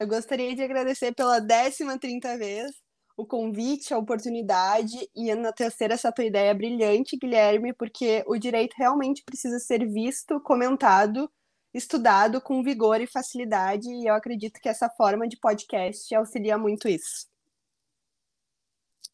eu 0.00 0.08
gostaria 0.08 0.56
de 0.56 0.62
agradecer 0.62 1.14
pela 1.14 1.38
décima, 1.38 1.98
trinta 1.98 2.34
vez 2.38 2.72
o 3.18 3.26
convite, 3.26 3.92
a 3.92 3.98
oportunidade 3.98 4.96
e 5.14 5.34
na 5.34 5.52
terceira 5.52 5.92
essa 5.92 6.10
tua 6.10 6.24
ideia 6.24 6.54
brilhante, 6.54 7.18
Guilherme, 7.18 7.74
porque 7.74 8.24
o 8.26 8.38
direito 8.38 8.74
realmente 8.78 9.22
precisa 9.22 9.58
ser 9.58 9.86
visto, 9.86 10.40
comentado, 10.40 11.30
estudado 11.72 12.40
com 12.40 12.62
vigor 12.62 13.00
e 13.00 13.06
facilidade, 13.06 13.88
e 13.88 14.06
eu 14.08 14.14
acredito 14.14 14.60
que 14.60 14.68
essa 14.68 14.88
forma 14.90 15.28
de 15.28 15.38
podcast 15.38 16.14
auxilia 16.14 16.58
muito 16.58 16.88
isso. 16.88 17.28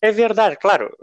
É 0.01 0.11
verdade, 0.13 0.57
claro 0.57 0.95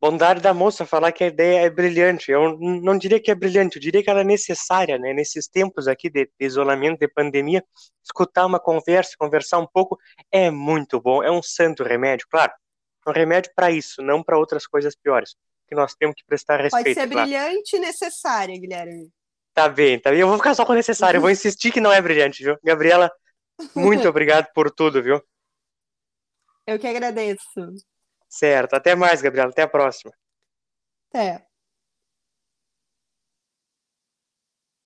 bondade 0.00 0.40
da 0.40 0.54
moça 0.54 0.86
falar 0.86 1.12
que 1.12 1.22
a 1.22 1.26
ideia 1.26 1.66
é 1.66 1.70
brilhante. 1.70 2.32
Eu 2.32 2.56
não 2.58 2.96
diria 2.96 3.20
que 3.20 3.30
é 3.30 3.34
brilhante, 3.34 3.76
eu 3.76 3.82
diria 3.82 4.02
que 4.02 4.08
ela 4.08 4.22
é 4.22 4.24
necessária, 4.24 4.98
né? 4.98 5.12
Nesses 5.12 5.46
tempos 5.46 5.86
aqui 5.86 6.08
de, 6.08 6.24
de 6.24 6.46
isolamento, 6.46 6.98
de 6.98 7.08
pandemia, 7.08 7.62
escutar 8.02 8.46
uma 8.46 8.58
conversa, 8.58 9.14
conversar 9.18 9.58
um 9.58 9.66
pouco 9.66 9.98
é 10.32 10.50
muito 10.50 11.00
bom. 11.00 11.22
É 11.22 11.30
um 11.30 11.42
santo 11.42 11.84
remédio, 11.84 12.26
claro. 12.30 12.52
Um 13.06 13.12
remédio 13.12 13.52
para 13.54 13.70
isso, 13.70 14.02
não 14.02 14.22
para 14.22 14.38
outras 14.38 14.66
coisas 14.66 14.96
piores. 14.96 15.36
Que 15.68 15.74
nós 15.74 15.94
temos 15.94 16.16
que 16.16 16.24
prestar 16.24 16.60
respeito. 16.60 16.84
Pode 16.84 16.94
ser 16.94 17.08
claro. 17.08 17.28
brilhante 17.28 17.76
e 17.76 17.78
necessária, 17.78 18.58
Guilherme. 18.58 19.10
Tá 19.54 19.68
bem, 19.68 19.98
tá 20.00 20.10
bem. 20.10 20.20
Eu 20.20 20.28
vou 20.28 20.36
ficar 20.36 20.54
só 20.54 20.64
com 20.64 20.72
necessário. 20.72 21.18
Eu 21.18 21.22
vou 21.22 21.30
insistir 21.30 21.72
que 21.72 21.80
não 21.80 21.92
é 21.92 22.00
brilhante, 22.00 22.42
viu? 22.42 22.56
Gabriela, 22.62 23.10
muito 23.74 24.06
obrigado 24.08 24.46
por 24.54 24.70
tudo, 24.70 25.02
viu? 25.02 25.22
Eu 26.66 26.78
que 26.78 26.86
agradeço. 26.86 27.74
Certo. 28.28 28.74
Até 28.74 28.94
mais, 28.94 29.20
Gabriela. 29.20 29.50
Até 29.50 29.62
a 29.62 29.68
próxima. 29.68 30.12
Até. 31.08 31.49